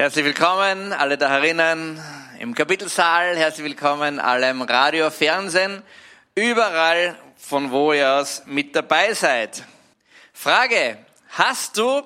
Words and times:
Herzlich 0.00 0.24
willkommen, 0.24 0.94
alle 0.94 1.18
da 1.18 1.28
herinnen 1.28 2.02
im 2.38 2.54
Kapitelsaal. 2.54 3.36
Herzlich 3.36 3.66
willkommen, 3.66 4.18
alle 4.18 4.48
im 4.48 4.62
Radio, 4.62 5.10
Fernsehen, 5.10 5.82
überall, 6.34 7.18
von 7.36 7.70
wo 7.70 7.92
ihr 7.92 8.10
aus 8.10 8.44
mit 8.46 8.74
dabei 8.74 9.12
seid. 9.12 9.62
Frage, 10.32 10.96
hast 11.32 11.76
du 11.76 12.00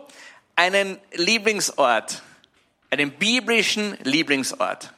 einen 0.57 0.99
Lieblingsort? 1.13 2.21
Einen 2.91 3.13
biblischen 3.13 3.97
Lieblingsort? 4.03 4.93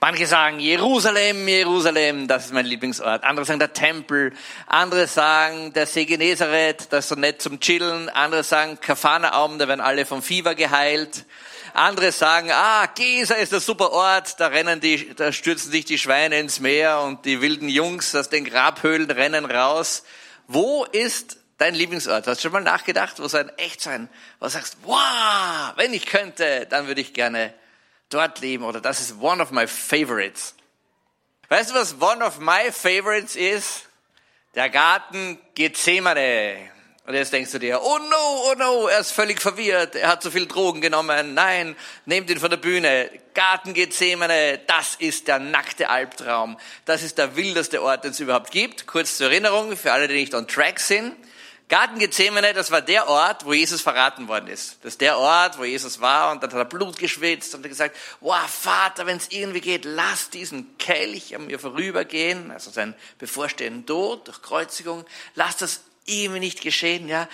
Manche 0.00 0.28
sagen 0.28 0.60
Jerusalem, 0.60 1.48
Jerusalem, 1.48 2.28
das 2.28 2.44
ist 2.44 2.52
mein 2.52 2.66
Lieblingsort. 2.66 3.24
Andere 3.24 3.44
sagen 3.44 3.58
der 3.58 3.72
Tempel. 3.72 4.32
Andere 4.68 5.08
sagen 5.08 5.72
der 5.72 5.86
See 5.86 6.04
Genezareth, 6.04 6.92
das 6.92 7.06
ist 7.06 7.08
so 7.08 7.16
nett 7.16 7.42
zum 7.42 7.58
Chillen. 7.58 8.08
Andere 8.08 8.44
sagen 8.44 8.78
Kafanaum, 8.80 9.58
da 9.58 9.66
werden 9.66 9.80
alle 9.80 10.06
vom 10.06 10.22
Fieber 10.22 10.54
geheilt. 10.54 11.24
Andere 11.76 12.10
sagen, 12.10 12.50
ah, 12.50 12.86
Gesa 12.86 13.34
ist 13.34 13.52
ein 13.52 13.60
super 13.60 13.92
Ort, 13.92 14.40
da 14.40 14.46
rennen 14.46 14.80
die, 14.80 15.14
da 15.14 15.30
stürzen 15.30 15.70
sich 15.70 15.84
die 15.84 15.98
Schweine 15.98 16.38
ins 16.38 16.58
Meer 16.58 17.00
und 17.00 17.26
die 17.26 17.42
wilden 17.42 17.68
Jungs 17.68 18.14
aus 18.14 18.30
den 18.30 18.46
Grabhöhlen 18.46 19.10
rennen 19.10 19.44
raus. 19.44 20.02
Wo 20.46 20.84
ist 20.84 21.36
dein 21.58 21.74
Lieblingsort? 21.74 22.26
Hast 22.26 22.38
du 22.38 22.42
schon 22.42 22.52
mal 22.52 22.62
nachgedacht, 22.62 23.20
wo 23.20 23.28
so 23.28 23.36
ein 23.36 23.50
echt 23.58 23.82
sein, 23.82 24.08
wo 24.40 24.46
du 24.46 24.52
sagst, 24.52 24.78
wow, 24.84 25.74
wenn 25.76 25.92
ich 25.92 26.06
könnte, 26.06 26.66
dann 26.66 26.86
würde 26.86 27.02
ich 27.02 27.12
gerne 27.12 27.52
dort 28.08 28.40
leben 28.40 28.64
oder 28.64 28.80
das 28.80 29.00
ist 29.00 29.20
one 29.20 29.42
of 29.42 29.50
my 29.50 29.66
favorites. 29.66 30.54
Weißt 31.50 31.70
du, 31.70 31.74
was 31.74 32.00
one 32.00 32.24
of 32.24 32.38
my 32.38 32.72
favorites 32.72 33.36
ist? 33.36 33.86
Der 34.54 34.70
Garten 34.70 35.38
Gethsemane. 35.54 36.70
Und 37.06 37.14
jetzt 37.14 37.32
denkst 37.32 37.52
du 37.52 37.60
dir, 37.60 37.80
oh 37.82 37.98
no, 37.98 38.50
oh 38.50 38.54
no, 38.58 38.88
er 38.88 38.98
ist 38.98 39.12
völlig 39.12 39.40
verwirrt, 39.40 39.94
er 39.94 40.08
hat 40.08 40.24
zu 40.24 40.30
viel 40.32 40.46
Drogen 40.46 40.80
genommen. 40.80 41.34
Nein, 41.34 41.76
nehmt 42.04 42.28
ihn 42.30 42.40
von 42.40 42.50
der 42.50 42.56
Bühne. 42.56 43.08
Garten 43.32 43.74
das 44.66 44.96
ist 44.98 45.28
der 45.28 45.38
nackte 45.38 45.88
Albtraum. 45.88 46.58
Das 46.84 47.04
ist 47.04 47.18
der 47.18 47.36
wildeste 47.36 47.80
Ort, 47.80 48.02
den 48.02 48.10
es 48.10 48.18
überhaupt 48.18 48.50
gibt. 48.50 48.88
Kurz 48.88 49.18
zur 49.18 49.28
Erinnerung, 49.28 49.76
für 49.76 49.92
alle, 49.92 50.08
die 50.08 50.14
nicht 50.14 50.34
on 50.34 50.48
track 50.48 50.80
sind. 50.80 51.14
Garten 51.68 52.00
das 52.00 52.70
war 52.70 52.80
der 52.80 53.08
Ort, 53.08 53.44
wo 53.44 53.52
Jesus 53.52 53.82
verraten 53.82 54.26
worden 54.26 54.48
ist. 54.48 54.78
Das 54.82 54.94
ist 54.94 55.00
der 55.00 55.18
Ort, 55.18 55.58
wo 55.58 55.64
Jesus 55.64 56.00
war 56.00 56.32
und 56.32 56.42
dann 56.42 56.50
hat 56.50 56.58
er 56.58 56.64
Blut 56.64 56.96
geschwitzt 56.96 57.54
und 57.54 57.62
hat 57.62 57.70
gesagt, 57.70 57.96
wow, 58.20 58.48
Vater, 58.48 59.06
wenn 59.06 59.16
es 59.16 59.28
irgendwie 59.30 59.60
geht, 59.60 59.84
lass 59.84 60.30
diesen 60.30 60.78
Kelch 60.78 61.34
an 61.34 61.46
mir 61.46 61.58
vorübergehen, 61.58 62.52
also 62.52 62.70
seinen 62.70 62.94
bevorstehenden 63.18 63.84
Tod 63.84 64.28
durch 64.28 64.42
Kreuzigung, 64.42 65.04
lass 65.34 65.56
das 65.56 65.80
ihm 66.06 66.34
nicht 66.34 66.60
geschehen, 66.60 67.08
ja. 67.08 67.28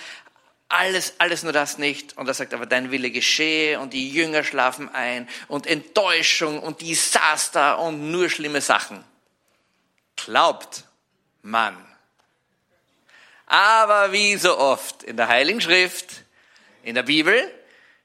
Alles, 0.69 1.13
alles 1.19 1.43
nur 1.43 1.53
das 1.53 1.77
nicht. 1.77 2.17
Und 2.17 2.27
er 2.27 2.33
sagt 2.33 2.53
aber, 2.53 2.65
dein 2.65 2.89
Wille 2.89 3.11
geschehe 3.11 3.79
und 3.79 3.93
die 3.93 4.09
Jünger 4.09 4.43
schlafen 4.43 4.89
ein 4.89 5.29
und 5.47 5.67
Enttäuschung 5.67 6.59
und 6.59 6.81
Desaster 6.81 7.77
und 7.79 8.11
nur 8.11 8.29
schlimme 8.29 8.61
Sachen. 8.61 9.03
Glaubt 10.15 10.83
man. 11.43 11.77
Aber 13.45 14.11
wie 14.11 14.35
so 14.37 14.57
oft 14.57 15.03
in 15.03 15.15
der 15.15 15.27
Heiligen 15.27 15.61
Schrift, 15.61 16.23
in 16.81 16.95
der 16.95 17.03
Bibel, 17.03 17.51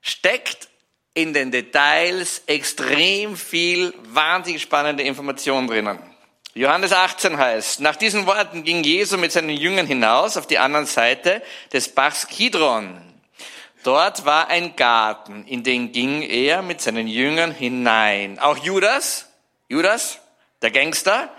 steckt 0.03 0.69
in 1.15 1.33
den 1.33 1.51
Details 1.51 2.43
extrem 2.47 3.37
viel 3.37 3.95
wahnsinnig 4.05 4.63
spannende 4.63 5.05
Information 5.05 5.67
drinnen. 5.67 5.99
Johannes 6.59 6.93
18 6.93 7.39
heißt, 7.39 7.79
nach 7.79 7.95
diesen 7.95 8.27
Worten 8.27 8.65
ging 8.65 8.83
Jesu 8.83 9.17
mit 9.17 9.31
seinen 9.31 9.51
Jüngern 9.51 9.87
hinaus 9.87 10.37
auf 10.37 10.49
die 10.49 10.59
andere 10.59 10.87
Seite 10.87 11.41
des 11.73 11.95
Bachs 11.95 12.27
Kidron. 12.27 13.01
Dort 13.85 14.25
war 14.25 14.49
ein 14.49 14.75
Garten, 14.75 15.45
in 15.47 15.63
den 15.63 15.93
ging 15.93 16.23
er 16.23 16.63
mit 16.63 16.81
seinen 16.81 17.07
Jüngern 17.07 17.53
hinein. 17.53 18.41
Auch 18.41 18.57
Judas, 18.57 19.27
Judas, 19.69 20.19
der 20.61 20.73
Gangster, 20.73 21.33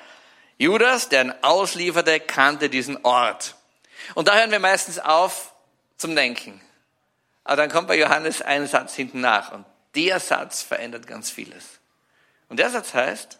Judas, 0.58 1.10
der 1.10 1.26
ihn 1.26 1.34
auslieferte, 1.42 2.22
kannte 2.22 2.70
diesen 2.70 3.04
Ort. 3.04 3.56
Und 4.16 4.30
da 4.30 4.38
hören 4.38 4.52
wir 4.52 4.60
meistens 4.60 5.00
auf 5.00 5.54
zum 5.98 6.16
Denken. 6.16 6.62
Aber 7.44 7.58
dann 7.58 7.70
kommt 7.70 7.90
bei 7.90 7.98
Johannes 7.98 8.42
ein 8.42 8.68
Satz 8.68 8.96
hinten 8.96 9.20
nach 9.20 9.52
und 9.52 9.66
der 9.96 10.22
Satz 10.22 10.62
verändert 10.62 11.08
ganz 11.08 11.30
vieles. 11.30 11.82
Und 12.48 12.58
der 12.58 12.70
Satz 12.70 12.94
heißt, 12.94 13.39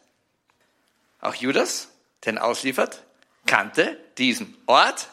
auch 1.20 1.36
Judas, 1.36 1.90
den 2.26 2.38
ausliefert, 2.38 3.04
kannte 3.46 4.00
diesen 4.18 4.58
Ort, 4.66 5.10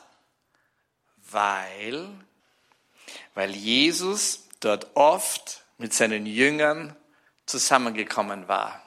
weil, 1.30 2.08
weil 3.34 3.50
Jesus 3.50 4.48
dort 4.60 4.94
oft 4.94 5.64
mit 5.78 5.92
seinen 5.92 6.26
Jüngern 6.26 6.96
zusammengekommen 7.46 8.48
war. 8.48 8.82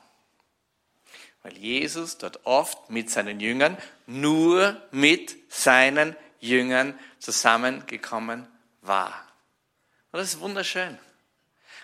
Weil 1.43 1.57
Jesus 1.57 2.17
dort 2.17 2.45
oft 2.45 2.89
mit 2.89 3.09
seinen 3.09 3.39
Jüngern, 3.39 3.77
nur 4.05 4.81
mit 4.91 5.37
seinen 5.51 6.15
Jüngern 6.39 6.97
zusammengekommen 7.19 8.47
war. 8.81 9.13
Und 10.11 10.19
das 10.19 10.33
ist 10.33 10.39
wunderschön. 10.39 10.97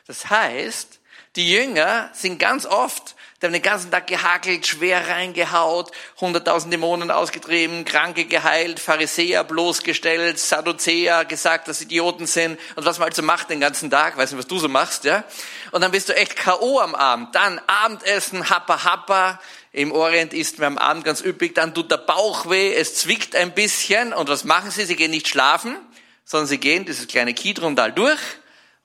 Das 0.08 0.30
heißt, 0.30 1.00
die 1.36 1.52
Jünger 1.52 2.10
sind 2.14 2.40
ganz 2.40 2.66
oft, 2.66 3.16
die 3.46 3.50
haben 3.50 3.62
den 3.62 3.62
ganzen 3.62 3.92
Tag 3.92 4.08
gehakelt, 4.08 4.66
schwer 4.66 5.08
reingehaut, 5.08 5.92
hunderttausend 6.20 6.74
Dämonen 6.74 7.12
ausgetrieben, 7.12 7.86
Kranke 7.86 8.26
geheilt, 8.26 8.80
Pharisäer 8.80 9.44
bloßgestellt, 9.44 10.40
Sadduzäer 10.40 11.26
gesagt, 11.26 11.68
dass 11.68 11.80
Idioten 11.80 12.26
sind 12.26 12.60
und 12.76 12.86
was 12.86 12.98
man 12.98 13.06
halt 13.06 13.16
so 13.16 13.22
macht 13.22 13.52
den 13.52 13.60
ganzen 13.60 13.92
Tag, 13.92 14.18
weiß 14.18 14.32
nicht, 14.32 14.40
was 14.40 14.48
du 14.48 14.58
so 14.58 14.68
machst, 14.68 15.04
ja. 15.04 15.24
Und 15.72 15.82
dann 15.82 15.92
bist 15.92 16.10
du 16.10 16.16
echt 16.16 16.36
K.O. 16.36 16.80
am 16.80 16.96
Abend. 16.96 17.36
Dann 17.36 17.62
Abendessen, 17.68 18.50
Happa 18.50 18.84
Happa. 18.84 19.40
Im 19.72 19.92
Orient 19.92 20.34
isst 20.34 20.58
man 20.58 20.70
am 20.70 20.78
Abend 20.80 21.06
ganz 21.06 21.22
üppig, 21.22 21.54
dann 21.54 21.76
tut 21.76 21.92
der 21.92 21.98
Bauch 21.98 22.50
weh, 22.50 22.74
es 22.74 22.96
zwickt 22.96 23.36
ein 23.36 23.54
bisschen 23.54 24.12
und 24.12 24.28
was 24.28 24.44
machen 24.44 24.72
sie? 24.72 24.86
Sie 24.86 24.96
gehen 24.96 25.12
nicht 25.12 25.28
schlafen, 25.28 25.78
sondern 26.24 26.48
sie 26.48 26.58
gehen 26.58 26.86
dieses 26.86 27.06
kleine 27.06 27.36
Kidrondal 27.36 27.92
durch 27.92 28.22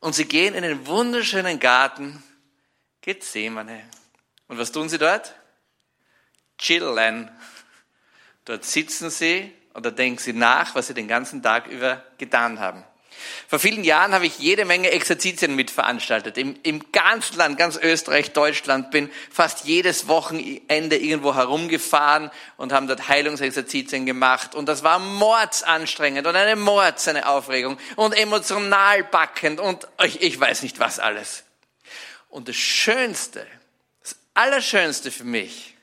und 0.00 0.14
sie 0.14 0.26
gehen 0.26 0.54
in 0.54 0.64
den 0.64 0.86
wunderschönen 0.86 1.60
Garten 1.60 2.22
Gethsemane. 3.00 3.84
Und 4.50 4.58
was 4.58 4.72
tun 4.72 4.88
sie 4.88 4.98
dort? 4.98 5.32
Chillen. 6.58 7.30
Dort 8.44 8.64
sitzen 8.64 9.08
sie 9.08 9.52
oder 9.74 9.92
denken 9.92 10.18
sie 10.18 10.32
nach, 10.32 10.74
was 10.74 10.88
sie 10.88 10.94
den 10.94 11.06
ganzen 11.06 11.40
Tag 11.40 11.68
über 11.68 12.02
getan 12.18 12.58
haben. 12.58 12.84
Vor 13.46 13.60
vielen 13.60 13.84
Jahren 13.84 14.12
habe 14.12 14.26
ich 14.26 14.40
jede 14.40 14.64
Menge 14.64 14.90
Exerzitien 14.90 15.54
mitveranstaltet. 15.54 16.36
Im, 16.36 16.58
Im 16.64 16.90
ganzen 16.90 17.36
Land, 17.36 17.58
ganz 17.58 17.76
Österreich, 17.76 18.32
Deutschland, 18.32 18.90
bin 18.90 19.08
fast 19.30 19.66
jedes 19.66 20.08
Wochenende 20.08 20.96
irgendwo 20.96 21.36
herumgefahren 21.36 22.32
und 22.56 22.72
haben 22.72 22.88
dort 22.88 23.06
Heilungsexerzitien 23.06 24.04
gemacht. 24.04 24.56
Und 24.56 24.68
das 24.68 24.82
war 24.82 24.98
mordsanstrengend 24.98 26.26
und 26.26 26.34
eine 26.34 26.56
Mords, 26.56 27.06
eine 27.06 27.28
Aufregung 27.28 27.78
und 27.94 28.18
emotional 28.18 29.04
backend 29.04 29.60
und 29.60 29.86
ich, 30.02 30.20
ich 30.22 30.40
weiß 30.40 30.62
nicht 30.62 30.80
was 30.80 30.98
alles. 30.98 31.44
Und 32.30 32.48
das 32.48 32.56
Schönste, 32.56 33.46
Allerschönste 34.34 35.10
für 35.10 35.24
mich 35.24 35.76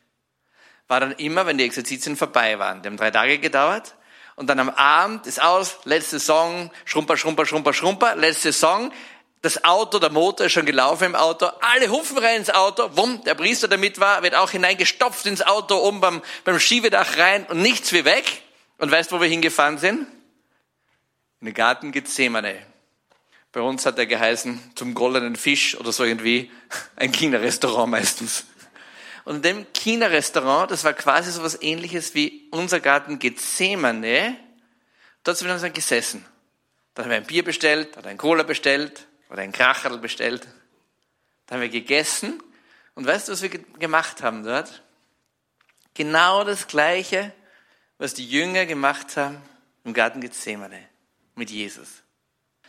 war 0.87 0.99
dann 0.99 1.11
immer, 1.13 1.45
wenn 1.45 1.57
die 1.57 1.65
Exerzitien 1.65 2.15
vorbei 2.15 2.59
waren. 2.59 2.81
Die 2.81 2.87
haben 2.87 2.97
drei 2.97 3.11
Tage 3.11 3.39
gedauert. 3.39 3.95
Und 4.35 4.47
dann 4.47 4.59
am 4.59 4.69
Abend 4.69 5.25
ist 5.25 5.41
aus, 5.41 5.79
letzte 5.83 6.19
Song, 6.19 6.71
Schrumper, 6.85 7.17
Schrumper, 7.17 7.45
Schrumper, 7.45 7.73
Schrumper, 7.73 8.15
letzte 8.15 8.53
Song. 8.53 8.93
Das 9.41 9.63
Auto, 9.63 9.99
der 9.99 10.11
Motor 10.11 10.45
ist 10.45 10.53
schon 10.53 10.65
gelaufen 10.65 11.05
im 11.05 11.15
Auto. 11.15 11.47
Alle 11.61 11.89
hufen 11.89 12.17
rein 12.17 12.37
ins 12.37 12.49
Auto. 12.49 12.95
Wumm, 12.95 13.23
der 13.23 13.35
Priester, 13.35 13.67
der 13.67 13.77
mit 13.77 13.99
war, 13.99 14.23
wird 14.23 14.35
auch 14.35 14.51
hineingestopft 14.51 15.25
ins 15.25 15.41
Auto, 15.41 15.77
um 15.77 16.01
beim, 16.01 16.21
beim 16.43 16.59
Schiebedach 16.59 17.17
rein 17.17 17.45
und 17.47 17.61
nichts 17.61 17.91
wie 17.93 18.05
weg. 18.05 18.43
Und 18.77 18.91
weißt, 18.91 19.11
wo 19.11 19.19
wir 19.19 19.27
hingefahren 19.27 19.77
sind? 19.77 20.07
In 21.41 21.45
den 21.47 21.53
Garten 21.53 21.91
Gethsemane. 21.91 22.65
Bei 23.57 23.63
uns 23.63 23.87
hat 23.87 23.97
er 23.97 24.05
geheißen, 24.05 24.75
zum 24.75 24.93
goldenen 24.93 25.35
Fisch 25.35 25.75
oder 25.79 25.91
so 25.91 26.03
irgendwie, 26.03 26.51
ein 26.95 27.11
China-Restaurant 27.11 27.89
meistens. 27.89 28.45
Und 29.25 29.37
in 29.37 29.41
dem 29.41 29.73
China-Restaurant, 29.73 30.69
das 30.69 30.83
war 30.83 30.93
quasi 30.93 31.31
so 31.31 31.41
was 31.41 31.59
ähnliches 31.63 32.13
wie 32.13 32.47
unser 32.51 32.79
Garten 32.79 33.17
Gethsemane, 33.17 34.37
dort 35.23 35.37
sind 35.37 35.47
wir 35.47 35.57
dann 35.57 35.73
gesessen. 35.73 36.23
Dann 36.93 37.05
haben 37.05 37.09
wir 37.09 37.17
ein 37.17 37.25
Bier 37.25 37.43
bestellt, 37.43 37.97
oder 37.97 38.09
ein 38.09 38.19
Cola 38.19 38.43
bestellt, 38.43 39.07
oder 39.31 39.41
ein 39.41 39.53
Kracherl 39.53 39.97
bestellt. 39.97 40.47
Dann 41.47 41.55
haben 41.55 41.61
wir 41.63 41.69
gegessen. 41.69 42.39
Und 42.93 43.07
weißt 43.07 43.27
du, 43.27 43.31
was 43.31 43.41
wir 43.41 43.49
gemacht 43.49 44.21
haben 44.21 44.43
dort? 44.43 44.83
Genau 45.95 46.43
das 46.43 46.67
Gleiche, 46.67 47.33
was 47.97 48.13
die 48.13 48.29
Jünger 48.29 48.67
gemacht 48.67 49.17
haben 49.17 49.41
im 49.83 49.95
Garten 49.95 50.21
Gethsemane 50.21 50.87
mit 51.33 51.49
Jesus. 51.49 52.03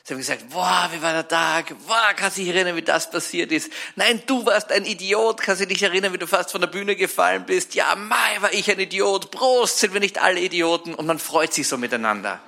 Sie 0.09 0.15
haben 0.15 0.21
gesagt, 0.21 0.49
boah, 0.49 0.89
wie 0.91 1.03
war 1.03 1.13
der 1.13 1.29
Tag? 1.29 1.67
Boah, 1.87 2.15
kannst 2.17 2.39
du 2.39 2.41
dich 2.41 2.55
erinnern, 2.55 2.75
wie 2.77 2.81
das 2.81 3.11
passiert 3.11 3.53
ist? 3.53 3.71
Nein, 3.95 4.23
du 4.25 4.47
warst 4.47 4.73
ein 4.73 4.87
Idiot. 4.87 5.43
Kannst 5.43 5.61
du 5.61 5.67
dich 5.67 5.83
erinnern, 5.83 6.15
wie 6.15 6.19
du 6.19 6.27
fast 6.27 6.51
von 6.51 6.63
der 6.63 6.69
Bühne 6.69 6.97
gefallen 6.97 7.45
bist? 7.45 7.75
Ja, 7.75 7.95
mai, 7.95 8.41
war 8.41 8.51
ich 8.55 8.71
ein 8.71 8.81
Idiot. 8.81 9.31
Prost, 9.31 9.81
sind 9.81 9.93
wir 9.93 10.01
nicht 10.01 10.17
alle 10.17 10.41
Idioten? 10.41 10.95
Und 10.95 11.05
man 11.05 11.19
freut 11.19 11.53
sich 11.53 11.69
so 11.69 11.77
miteinander. 11.77 12.41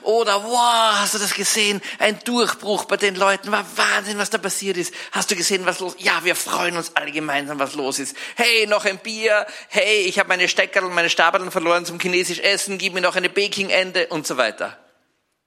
Oder, 0.00 0.44
wow, 0.44 0.94
hast 0.98 1.12
du 1.12 1.18
das 1.18 1.34
gesehen? 1.34 1.82
Ein 1.98 2.18
Durchbruch 2.24 2.86
bei 2.86 2.96
den 2.96 3.16
Leuten. 3.16 3.52
War 3.52 3.66
Wahnsinn, 3.76 4.16
was 4.16 4.30
da 4.30 4.38
passiert 4.38 4.78
ist. 4.78 4.94
Hast 5.12 5.30
du 5.30 5.36
gesehen, 5.36 5.66
was 5.66 5.80
los? 5.80 5.96
Ja, 5.98 6.24
wir 6.24 6.34
freuen 6.34 6.74
uns 6.78 6.92
alle 6.94 7.12
gemeinsam, 7.12 7.58
was 7.58 7.74
los 7.74 7.98
ist. 7.98 8.16
Hey, 8.34 8.66
noch 8.66 8.86
ein 8.86 8.96
Bier. 8.96 9.46
Hey, 9.68 10.04
ich 10.06 10.18
habe 10.18 10.30
meine 10.30 10.48
Steckerl 10.48 10.84
und 10.84 10.94
meine 10.94 11.10
Stabeln 11.10 11.50
verloren 11.50 11.84
zum 11.84 12.00
chinesisch 12.00 12.38
Essen. 12.38 12.78
Gib 12.78 12.94
mir 12.94 13.02
noch 13.02 13.16
eine 13.16 13.28
Baking-Ende 13.28 14.06
und 14.06 14.26
so 14.26 14.38
weiter. 14.38 14.78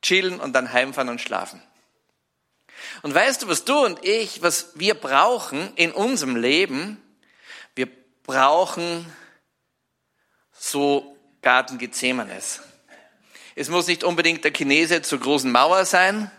Chillen 0.02 0.40
und 0.40 0.54
dann 0.54 0.72
heimfahren 0.72 1.10
und 1.10 1.22
schlafen. 1.22 1.62
Und 3.02 3.14
weißt 3.14 3.44
du, 3.44 3.48
was 3.48 3.66
du 3.66 3.86
und 3.86 4.04
ich, 4.06 4.42
was 4.42 4.72
wir 4.76 4.94
brauchen 4.94 5.74
in 5.76 5.92
unserem 5.92 6.36
Leben? 6.36 7.02
Wir 7.76 7.90
brauchen 8.24 9.06
so 10.52 11.18
Garten 11.42 11.78
Gethsemanes. 11.78 12.62
Es 13.56 13.70
muss 13.70 13.88
nicht 13.88 14.04
unbedingt 14.04 14.44
der 14.44 14.54
Chinese 14.54 15.02
zur 15.02 15.20
großen 15.20 15.52
Mauer 15.52 15.86
sein 15.86 16.32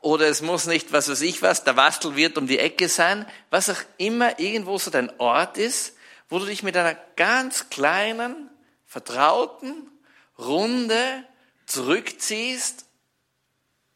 oder 0.00 0.28
es 0.28 0.40
muss 0.40 0.66
nicht, 0.66 0.92
was 0.92 1.08
weiß 1.08 1.20
ich 1.22 1.42
was, 1.42 1.64
der 1.64 1.76
Wastel 1.76 2.16
wird 2.16 2.38
um 2.38 2.46
die 2.46 2.58
Ecke 2.58 2.88
sein, 2.88 3.26
was 3.50 3.68
auch 3.68 3.80
immer 3.98 4.38
irgendwo 4.38 4.78
so 4.78 4.90
dein 4.90 5.10
Ort 5.20 5.58
ist, 5.58 5.96
wo 6.28 6.38
du 6.38 6.46
dich 6.46 6.62
mit 6.62 6.76
einer 6.76 6.94
ganz 7.16 7.68
kleinen, 7.68 8.48
vertrauten 8.86 9.90
Runde 10.38 11.24
zurückziehst 11.70 12.84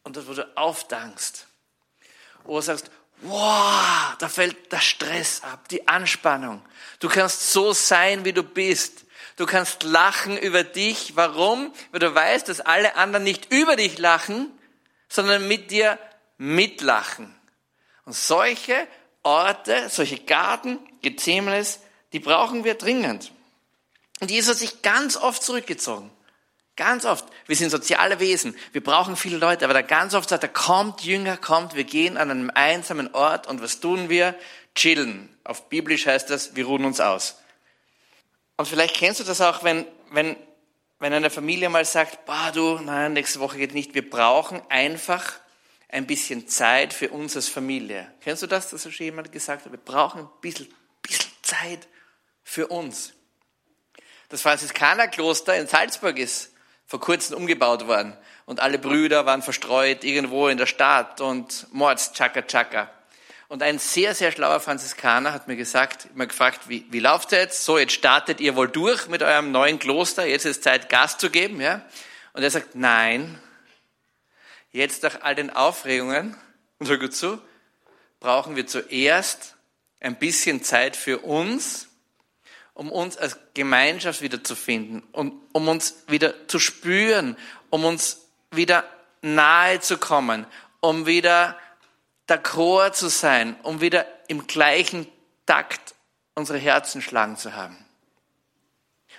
und 0.03 0.27
wo 0.27 0.33
du 0.33 0.57
aufdankst. 0.57 1.47
Oder 2.45 2.61
sagst, 2.61 2.91
wow, 3.21 4.15
da 4.19 4.29
fällt 4.29 4.71
der 4.71 4.79
Stress 4.79 5.41
ab, 5.43 5.67
die 5.69 5.87
Anspannung. 5.87 6.63
Du 6.99 7.09
kannst 7.09 7.51
so 7.51 7.73
sein, 7.73 8.25
wie 8.25 8.33
du 8.33 8.43
bist. 8.43 9.05
Du 9.35 9.45
kannst 9.45 9.83
lachen 9.83 10.37
über 10.37 10.63
dich. 10.63 11.15
Warum? 11.15 11.73
Weil 11.91 11.99
du 11.99 12.13
weißt, 12.13 12.47
dass 12.47 12.61
alle 12.61 12.95
anderen 12.95 13.23
nicht 13.23 13.51
über 13.51 13.75
dich 13.75 13.97
lachen, 13.97 14.51
sondern 15.09 15.47
mit 15.47 15.71
dir 15.71 15.99
mitlachen. 16.37 17.35
Und 18.05 18.13
solche 18.13 18.87
Orte, 19.23 19.89
solche 19.89 20.19
Garten, 20.19 20.79
Gethsemanes, 21.01 21.79
die 22.13 22.19
brauchen 22.19 22.63
wir 22.63 22.75
dringend. 22.75 23.31
Und 24.21 24.31
Jesus 24.31 24.51
hat 24.51 24.59
sich 24.59 24.81
ganz 24.81 25.17
oft 25.17 25.43
zurückgezogen. 25.43 26.11
Ganz 26.75 27.05
oft. 27.05 27.25
Wir 27.45 27.55
sind 27.55 27.69
soziale 27.69 28.19
Wesen. 28.19 28.55
Wir 28.73 28.83
brauchen 28.83 29.15
viele 29.15 29.37
Leute. 29.37 29.63
Aber 29.63 29.73
da 29.73 29.81
ganz 29.81 30.13
oft 30.13 30.27
sagt 30.27 30.43
er, 30.43 30.49
kommt, 30.49 31.01
Jünger, 31.01 31.37
kommt, 31.37 31.75
wir 31.75 31.85
gehen 31.85 32.17
an 32.17 32.29
einem 32.29 32.51
einsamen 32.53 33.13
Ort 33.13 33.47
und 33.47 33.61
was 33.61 33.79
tun 33.79 34.09
wir? 34.09 34.35
Chillen. 34.75 35.29
Auf 35.45 35.69
Biblisch 35.69 36.05
heißt 36.05 36.29
das, 36.29 36.55
wir 36.55 36.65
ruhen 36.65 36.83
uns 36.83 36.99
aus. 36.99 37.39
Und 38.57 38.67
vielleicht 38.67 38.95
kennst 38.95 39.21
du 39.21 39.23
das 39.23 39.39
auch, 39.39 39.63
wenn, 39.63 39.85
wenn, 40.11 40.35
wenn 40.99 41.13
eine 41.13 41.29
Familie 41.29 41.69
mal 41.69 41.85
sagt, 41.85 42.25
bah, 42.25 42.51
du, 42.51 42.79
nein, 42.79 43.13
nächste 43.13 43.39
Woche 43.39 43.57
geht 43.57 43.73
nicht. 43.73 43.93
Wir 43.95 44.09
brauchen 44.09 44.61
einfach 44.69 45.33
ein 45.87 46.05
bisschen 46.05 46.47
Zeit 46.49 46.93
für 46.93 47.09
uns 47.09 47.37
als 47.37 47.47
Familie. 47.47 48.11
Kennst 48.21 48.43
du 48.43 48.47
das, 48.47 48.69
dass 48.69 48.81
schon 48.81 49.05
jemand 49.05 49.31
gesagt 49.31 49.63
hat? 49.63 49.71
Wir 49.71 49.79
brauchen 49.79 50.21
ein 50.21 50.29
bisschen, 50.41 50.67
bisschen 51.01 51.31
Zeit 51.41 51.87
für 52.43 52.67
uns. 52.67 53.13
Das 54.27 54.41
Franziskanerkloster 54.41 55.55
in 55.55 55.67
Salzburg 55.67 56.17
ist 56.17 56.51
vor 56.85 56.99
kurzem 56.99 57.37
umgebaut 57.37 57.87
worden 57.87 58.15
und 58.45 58.59
alle 58.59 58.77
Brüder 58.77 59.25
waren 59.25 59.41
verstreut 59.41 60.03
irgendwo 60.03 60.47
in 60.47 60.57
der 60.57 60.65
Stadt 60.65 61.21
und 61.21 61.67
Mords, 61.71 62.13
Chaka 62.13 62.43
Chaka. 62.43 62.89
Und 63.47 63.61
ein 63.61 63.77
sehr, 63.77 64.15
sehr 64.15 64.31
schlauer 64.31 64.59
Franziskaner 64.59 65.31
hat 65.31 65.47
mir 65.47 65.55
gesagt, 65.55 66.15
mir 66.15 66.27
gefragt, 66.27 66.67
wie, 66.67 66.85
wie 66.89 66.99
läuft 66.99 67.31
jetzt? 67.31 67.63
So, 67.63 67.77
jetzt 67.77 67.93
startet 67.93 68.39
ihr 68.39 68.55
wohl 68.55 68.67
durch 68.67 69.07
mit 69.07 69.21
eurem 69.21 69.51
neuen 69.51 69.77
Kloster, 69.77 70.25
jetzt 70.25 70.45
ist 70.45 70.63
Zeit, 70.63 70.89
Gas 70.89 71.17
zu 71.17 71.29
geben, 71.29 71.61
ja? 71.61 71.85
Und 72.33 72.43
er 72.43 72.49
sagt, 72.49 72.75
nein, 72.75 73.39
jetzt 74.71 75.03
nach 75.03 75.21
all 75.21 75.35
den 75.35 75.51
Aufregungen, 75.51 76.35
und 76.79 76.89
hör 76.89 76.97
gut 76.97 77.15
zu, 77.15 77.39
brauchen 78.19 78.55
wir 78.55 78.65
zuerst 78.65 79.55
ein 79.99 80.15
bisschen 80.17 80.63
Zeit 80.63 80.95
für 80.95 81.19
uns, 81.19 81.87
um 82.75 82.91
uns 82.91 83.17
als 83.17 83.39
Gemeinschaft 83.53 84.21
wieder 84.21 84.43
zu 84.43 84.55
finden 84.55 85.01
und 85.13 85.33
um 85.53 85.67
uns 85.67 86.03
wieder 86.07 86.47
zu 86.47 86.59
spüren, 86.59 87.37
um 87.71 87.85
uns 87.85 88.27
wieder 88.51 88.83
nahe 89.21 89.79
zu 89.79 89.97
kommen, 89.97 90.45
um 90.81 91.05
wieder 91.05 91.57
d'accord 92.27 92.93
zu 92.93 93.07
sein, 93.07 93.55
um 93.63 93.81
wieder 93.81 94.05
im 94.27 94.45
gleichen 94.45 95.07
Takt 95.45 95.95
unsere 96.35 96.59
Herzen 96.59 97.01
schlagen 97.01 97.37
zu 97.37 97.55
haben. 97.55 97.77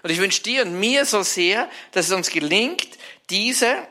Und 0.03 0.11
ich 0.11 0.21
wünsche 0.21 0.43
dir 0.43 0.63
und 0.65 0.79
mir 0.79 1.07
so 1.07 1.23
sehr, 1.23 1.69
dass 1.93 2.07
es 2.07 2.13
uns 2.13 2.31
gelingt, 2.31 2.99
diese, 3.31 3.89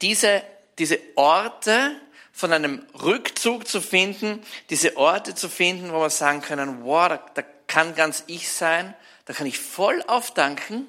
diese, 0.00 0.42
diese 0.78 0.98
Orte 1.16 2.00
von 2.32 2.52
einem 2.52 2.84
Rückzug 2.94 3.68
zu 3.68 3.82
finden, 3.82 4.42
diese 4.70 4.96
Orte 4.96 5.34
zu 5.34 5.50
finden, 5.50 5.92
wo 5.92 6.00
wir 6.00 6.10
sagen 6.10 6.40
können, 6.40 6.82
wow, 6.84 7.08
da, 7.08 7.24
da 7.34 7.42
kann 7.74 7.96
ganz 7.96 8.22
ich 8.28 8.52
sein, 8.52 8.94
da 9.24 9.32
kann 9.32 9.48
ich 9.48 9.58
voll 9.58 10.00
aufdanken 10.06 10.86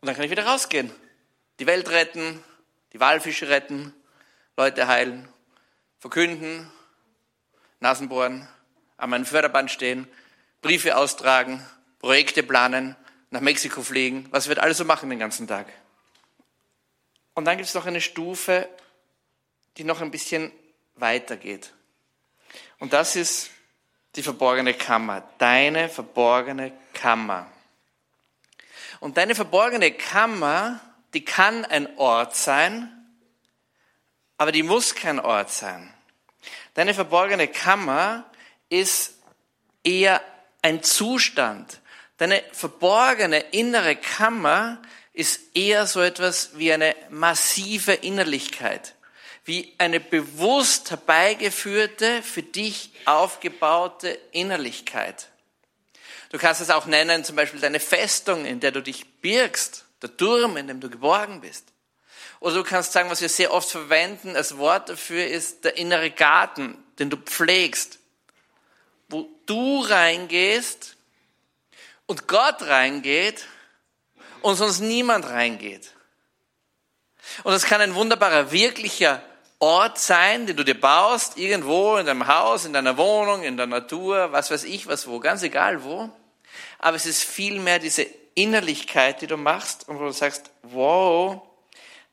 und 0.00 0.06
dann 0.06 0.14
kann 0.14 0.24
ich 0.24 0.30
wieder 0.30 0.46
rausgehen. 0.46 0.92
Die 1.58 1.66
Welt 1.66 1.90
retten, 1.90 2.44
die 2.92 3.00
Walfische 3.00 3.48
retten, 3.48 3.92
Leute 4.56 4.86
heilen 4.86 5.28
verkünden, 5.98 6.70
Nasenbohren, 7.80 8.46
an 8.98 9.10
meinem 9.10 9.26
Förderband 9.26 9.68
stehen, 9.68 10.06
Briefe 10.60 10.96
austragen, 10.96 11.66
Projekte 11.98 12.44
planen, 12.44 12.94
nach 13.30 13.40
Mexiko 13.40 13.82
fliegen, 13.82 14.28
was 14.30 14.46
wird 14.46 14.60
alles 14.60 14.78
so 14.78 14.84
machen 14.84 15.10
den 15.10 15.18
ganzen 15.18 15.48
Tag. 15.48 15.66
Und 17.34 17.46
dann 17.46 17.56
gibt 17.56 17.68
es 17.68 17.74
noch 17.74 17.86
eine 17.86 18.00
Stufe, 18.00 18.68
die 19.76 19.82
noch 19.82 20.00
ein 20.02 20.12
bisschen 20.12 20.52
weiter 20.94 21.36
geht. 21.36 21.72
Und 22.78 22.92
das 22.92 23.16
ist 23.16 23.50
die 24.16 24.22
verborgene 24.22 24.74
Kammer, 24.74 25.22
deine 25.38 25.88
verborgene 25.88 26.72
Kammer. 26.94 27.46
Und 29.00 29.16
deine 29.16 29.34
verborgene 29.34 29.92
Kammer, 29.92 30.80
die 31.12 31.24
kann 31.24 31.64
ein 31.64 31.96
Ort 31.98 32.34
sein, 32.34 32.92
aber 34.38 34.52
die 34.52 34.62
muss 34.62 34.94
kein 34.94 35.20
Ort 35.20 35.50
sein. 35.50 35.92
Deine 36.74 36.94
verborgene 36.94 37.48
Kammer 37.48 38.24
ist 38.68 39.14
eher 39.84 40.20
ein 40.62 40.82
Zustand. 40.82 41.80
Deine 42.18 42.42
verborgene 42.52 43.38
innere 43.38 43.96
Kammer 43.96 44.82
ist 45.12 45.56
eher 45.56 45.86
so 45.86 46.00
etwas 46.02 46.58
wie 46.58 46.72
eine 46.72 46.94
massive 47.08 47.92
Innerlichkeit, 47.92 48.94
wie 49.46 49.72
eine 49.78 50.00
bewusst 50.00 50.90
herbeigeführte, 50.90 52.22
für 52.22 52.42
dich 52.42 52.90
aufgebaute 53.04 54.18
Innerlichkeit. 54.32 55.28
Du 56.30 56.38
kannst 56.38 56.60
es 56.60 56.70
auch 56.70 56.86
nennen, 56.86 57.24
zum 57.24 57.36
Beispiel 57.36 57.60
deine 57.60 57.78
Festung, 57.78 58.44
in 58.44 58.58
der 58.58 58.72
du 58.72 58.82
dich 58.82 59.06
birgst, 59.20 59.84
der 60.02 60.16
Turm, 60.16 60.56
in 60.56 60.66
dem 60.66 60.80
du 60.80 60.90
geborgen 60.90 61.40
bist. 61.40 61.64
Oder 62.40 62.56
du 62.56 62.64
kannst 62.64 62.92
sagen, 62.92 63.08
was 63.08 63.20
wir 63.20 63.28
sehr 63.28 63.52
oft 63.52 63.70
verwenden 63.70 64.34
als 64.36 64.58
Wort 64.58 64.88
dafür 64.88 65.26
ist 65.26 65.64
der 65.64 65.76
innere 65.76 66.10
Garten, 66.10 66.76
den 66.98 67.08
du 67.08 67.16
pflegst, 67.16 68.00
wo 69.08 69.28
du 69.46 69.80
reingehst 69.80 70.96
und 72.06 72.26
Gott 72.26 72.62
reingeht 72.62 73.46
und 74.42 74.56
sonst 74.56 74.80
niemand 74.80 75.24
reingeht. 75.26 75.92
Und 77.44 77.52
es 77.52 77.64
kann 77.64 77.80
ein 77.80 77.94
wunderbarer, 77.94 78.50
wirklicher 78.50 79.22
Ort 79.58 79.98
sein, 79.98 80.46
den 80.46 80.56
du 80.56 80.64
dir 80.64 80.78
baust, 80.78 81.38
irgendwo 81.38 81.96
in 81.96 82.06
deinem 82.06 82.26
Haus, 82.26 82.66
in 82.66 82.72
deiner 82.72 82.96
Wohnung, 82.98 83.42
in 83.42 83.56
der 83.56 83.66
Natur, 83.66 84.32
was 84.32 84.50
weiß 84.50 84.64
ich, 84.64 84.86
was 84.86 85.06
wo, 85.06 85.18
ganz 85.18 85.42
egal 85.42 85.82
wo. 85.82 86.10
Aber 86.78 86.96
es 86.96 87.06
ist 87.06 87.24
vielmehr 87.24 87.78
diese 87.78 88.06
Innerlichkeit, 88.34 89.22
die 89.22 89.26
du 89.26 89.38
machst 89.38 89.88
und 89.88 89.98
wo 89.98 90.04
du 90.04 90.12
sagst, 90.12 90.50
wow, 90.62 91.40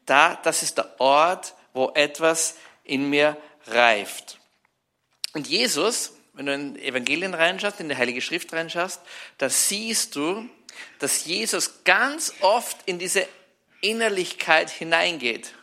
da, 0.05 0.39
das 0.41 0.63
ist 0.63 0.77
der 0.77 0.99
Ort, 0.99 1.53
wo 1.73 1.91
etwas 1.95 2.55
in 2.83 3.09
mir 3.09 3.37
reift. 3.67 4.39
Und 5.33 5.47
Jesus, 5.47 6.13
wenn 6.33 6.45
du 6.45 6.53
in 6.53 6.75
Evangelien 6.77 7.33
reinschaust, 7.33 7.79
in 7.79 7.89
die 7.89 7.97
Heilige 7.97 8.21
Schrift 8.21 8.53
reinschaust, 8.53 9.01
da 9.37 9.49
siehst 9.49 10.15
du, 10.15 10.47
dass 10.99 11.25
Jesus 11.25 11.83
ganz 11.83 12.33
oft 12.41 12.77
in 12.85 12.99
diese 12.99 13.27
Innerlichkeit 13.81 14.69
hineingeht. 14.69 15.53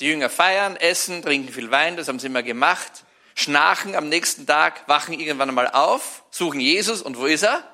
Die 0.00 0.06
Jünger 0.06 0.28
feiern, 0.28 0.76
essen, 0.76 1.22
trinken 1.22 1.52
viel 1.52 1.70
Wein, 1.70 1.96
das 1.96 2.08
haben 2.08 2.18
sie 2.18 2.26
immer 2.26 2.42
gemacht, 2.42 3.04
schnarchen 3.34 3.94
am 3.94 4.08
nächsten 4.08 4.46
Tag, 4.46 4.86
wachen 4.88 5.18
irgendwann 5.18 5.48
einmal 5.48 5.68
auf, 5.68 6.24
suchen 6.30 6.60
Jesus 6.60 7.00
und 7.02 7.18
wo 7.18 7.26
ist 7.26 7.44
er? 7.44 7.64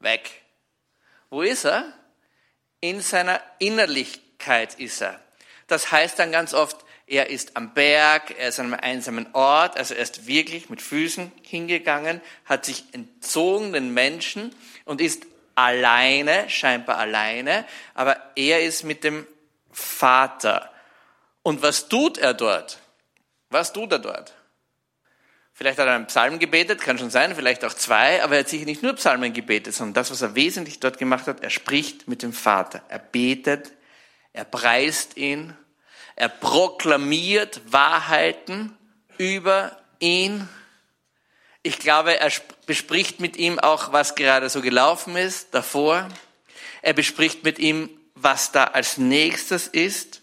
Weg. 0.00 0.42
Wo 1.30 1.42
ist 1.42 1.64
er? 1.64 1.92
In 2.80 3.00
seiner 3.00 3.40
Innerlichkeit 3.58 4.74
ist 4.74 5.00
er. 5.00 5.20
Das 5.66 5.90
heißt 5.90 6.18
dann 6.18 6.32
ganz 6.32 6.54
oft, 6.54 6.76
er 7.06 7.30
ist 7.30 7.56
am 7.56 7.72
Berg, 7.72 8.34
er 8.38 8.48
ist 8.48 8.60
an 8.60 8.66
einem 8.66 8.80
einsamen 8.80 9.34
Ort, 9.34 9.78
also 9.78 9.94
er 9.94 10.02
ist 10.02 10.26
wirklich 10.26 10.68
mit 10.68 10.82
Füßen 10.82 11.32
hingegangen, 11.42 12.20
hat 12.44 12.66
sich 12.66 12.84
entzogen 12.92 13.72
den 13.72 13.94
Menschen 13.94 14.54
und 14.84 15.00
ist 15.00 15.24
alleine, 15.54 16.48
scheinbar 16.50 16.98
alleine, 16.98 17.64
aber 17.94 18.20
er 18.36 18.62
ist 18.62 18.84
mit 18.84 19.04
dem 19.04 19.26
Vater. 19.72 20.70
Und 21.42 21.62
was 21.62 21.88
tut 21.88 22.18
er 22.18 22.34
dort? 22.34 22.78
Was 23.50 23.72
tut 23.72 23.92
er 23.92 23.98
dort? 23.98 24.34
Vielleicht 25.58 25.80
hat 25.80 25.88
er 25.88 25.94
einen 25.94 26.06
Psalm 26.06 26.38
gebetet, 26.38 26.80
kann 26.80 26.98
schon 26.98 27.10
sein, 27.10 27.34
vielleicht 27.34 27.64
auch 27.64 27.74
zwei, 27.74 28.22
aber 28.22 28.34
er 28.34 28.40
hat 28.40 28.48
sicher 28.48 28.64
nicht 28.64 28.84
nur 28.84 28.92
Psalmen 28.92 29.32
gebetet, 29.32 29.74
sondern 29.74 29.94
das, 29.94 30.12
was 30.12 30.22
er 30.22 30.36
wesentlich 30.36 30.78
dort 30.78 30.98
gemacht 30.98 31.26
hat, 31.26 31.42
er 31.42 31.50
spricht 31.50 32.06
mit 32.06 32.22
dem 32.22 32.32
Vater. 32.32 32.82
Er 32.88 33.00
betet, 33.00 33.72
er 34.32 34.44
preist 34.44 35.16
ihn, 35.16 35.56
er 36.14 36.28
proklamiert 36.28 37.60
Wahrheiten 37.72 38.78
über 39.16 39.76
ihn. 39.98 40.48
Ich 41.64 41.80
glaube, 41.80 42.20
er 42.20 42.30
bespricht 42.66 43.18
mit 43.18 43.36
ihm 43.36 43.58
auch, 43.58 43.92
was 43.92 44.14
gerade 44.14 44.48
so 44.50 44.60
gelaufen 44.60 45.16
ist 45.16 45.54
davor. 45.54 46.08
Er 46.82 46.92
bespricht 46.92 47.42
mit 47.42 47.58
ihm, 47.58 47.90
was 48.14 48.52
da 48.52 48.62
als 48.62 48.96
nächstes 48.96 49.66
ist. 49.66 50.17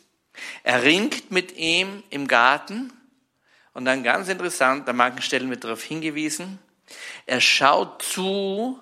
Er 0.64 0.84
ringt 0.84 1.32
mit 1.32 1.56
ihm 1.58 2.04
im 2.10 2.28
Garten. 2.28 2.92
Und 3.74 3.86
dann 3.86 4.04
ganz 4.04 4.30
interessant, 4.30 4.88
an 4.88 4.96
manchen 4.96 5.22
Stellen 5.22 5.50
wird 5.50 5.64
darauf 5.64 5.84
hingewiesen, 5.84 6.60
er 7.26 7.42
schaut 7.42 8.02
zu, 8.02 8.80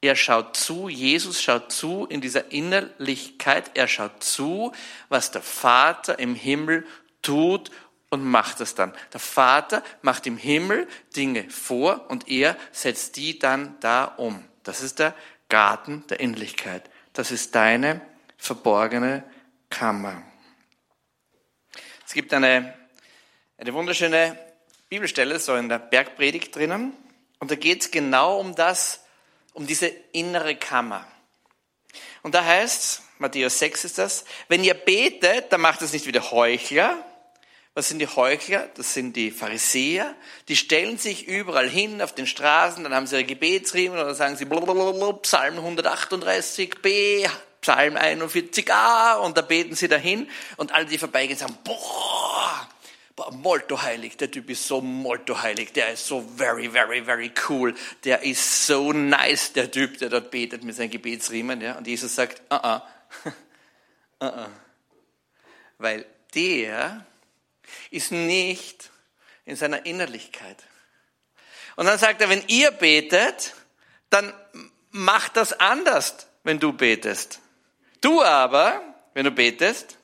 er 0.00 0.14
schaut 0.14 0.56
zu, 0.56 0.88
Jesus 0.88 1.42
schaut 1.42 1.72
zu 1.72 2.06
in 2.06 2.20
dieser 2.20 2.52
Innerlichkeit, 2.52 3.72
er 3.74 3.88
schaut 3.88 4.22
zu, 4.22 4.72
was 5.08 5.30
der 5.30 5.42
Vater 5.42 6.18
im 6.18 6.34
Himmel 6.34 6.86
tut 7.22 7.70
und 8.10 8.24
macht 8.24 8.60
es 8.60 8.74
dann. 8.74 8.92
Der 9.12 9.20
Vater 9.20 9.82
macht 10.02 10.26
im 10.26 10.36
Himmel 10.36 10.86
Dinge 11.16 11.48
vor 11.50 12.06
und 12.08 12.28
er 12.28 12.56
setzt 12.70 13.16
die 13.16 13.38
dann 13.38 13.76
da 13.80 14.04
um. 14.04 14.44
Das 14.62 14.82
ist 14.82 14.98
der 14.98 15.14
Garten 15.48 16.04
der 16.08 16.20
Innerlichkeit. 16.20 16.88
Das 17.12 17.30
ist 17.30 17.54
deine 17.54 18.00
verborgene 18.36 19.24
Kammer. 19.70 20.22
Es 22.08 22.14
gibt 22.14 22.32
eine 22.32 22.72
eine 23.58 23.74
wunderschöne 23.74 24.38
Bibelstelle, 24.88 25.38
so 25.38 25.54
in 25.56 25.68
der 25.68 25.78
Bergpredigt 25.78 26.56
drinnen. 26.56 26.94
Und 27.38 27.50
da 27.50 27.54
geht 27.54 27.82
es 27.82 27.90
genau 27.90 28.38
um 28.38 28.54
das, 28.54 29.04
um 29.52 29.66
diese 29.66 29.88
innere 30.12 30.56
Kammer. 30.56 31.06
Und 32.22 32.34
da 32.34 32.44
heißt 32.44 33.02
Matthäus 33.18 33.58
6 33.58 33.84
ist 33.84 33.98
das, 33.98 34.24
wenn 34.48 34.64
ihr 34.64 34.74
betet, 34.74 35.52
dann 35.52 35.60
macht 35.60 35.82
das 35.82 35.92
nicht 35.92 36.06
wie 36.06 36.12
der 36.12 36.30
Heuchler. 36.30 37.04
Was 37.74 37.88
sind 37.88 37.98
die 37.98 38.06
Heuchler? 38.06 38.68
Das 38.74 38.94
sind 38.94 39.14
die 39.14 39.30
Pharisäer. 39.30 40.14
Die 40.48 40.56
stellen 40.56 40.96
sich 40.96 41.28
überall 41.28 41.68
hin 41.68 42.00
auf 42.00 42.14
den 42.14 42.26
Straßen, 42.26 42.84
dann 42.84 42.94
haben 42.94 43.06
sie 43.06 43.16
ihre 43.16 43.24
Gebetsriemen 43.24 43.98
und 43.98 44.06
dann 44.06 44.14
sagen 44.14 44.36
sie 44.36 44.46
Psalm 44.46 45.58
138b, 45.58 47.28
Psalm 47.68 47.98
41a 47.98 49.16
und 49.16 49.36
da 49.36 49.42
beten 49.42 49.74
sie 49.74 49.88
dahin 49.88 50.26
und 50.56 50.72
alle, 50.72 50.86
die 50.86 50.96
vorbeigehen, 50.96 51.38
sagen, 51.38 51.58
boah, 51.64 52.66
molto 53.32 53.82
heilig, 53.82 54.16
der 54.16 54.30
Typ 54.30 54.48
ist 54.48 54.66
so 54.66 54.80
molto 54.80 55.42
heilig, 55.42 55.74
der 55.74 55.92
ist 55.92 56.06
so 56.06 56.26
very, 56.38 56.72
very, 56.72 57.04
very 57.04 57.30
cool, 57.46 57.74
der 58.04 58.22
ist 58.22 58.66
so 58.66 58.94
nice, 58.94 59.52
der 59.52 59.70
Typ, 59.70 59.98
der 59.98 60.08
dort 60.08 60.30
betet 60.30 60.64
mit 60.64 60.76
seinen 60.76 60.88
Gebetsriemen, 60.88 61.60
ja, 61.60 61.76
und 61.76 61.86
Jesus 61.86 62.14
sagt, 62.14 62.40
ah, 62.48 62.56
uh 62.56 62.60
ah, 62.62 62.88
-uh. 63.24 63.32
uh 64.22 64.38
-uh. 64.38 64.48
weil 65.76 66.06
der 66.34 67.04
ist 67.90 68.12
nicht 68.12 68.88
in 69.44 69.56
seiner 69.56 69.84
Innerlichkeit. 69.84 70.56
Und 71.76 71.84
dann 71.84 71.98
sagt 71.98 72.22
er, 72.22 72.30
wenn 72.30 72.44
ihr 72.46 72.70
betet, 72.70 73.52
dann 74.08 74.32
macht 74.90 75.36
das 75.36 75.52
anders, 75.60 76.28
wenn 76.44 76.58
du 76.58 76.72
betest. 76.72 77.40
Du 78.00 78.22
aber, 78.22 78.82
wenn 79.14 79.24
du 79.24 79.30
betest, 79.30 79.98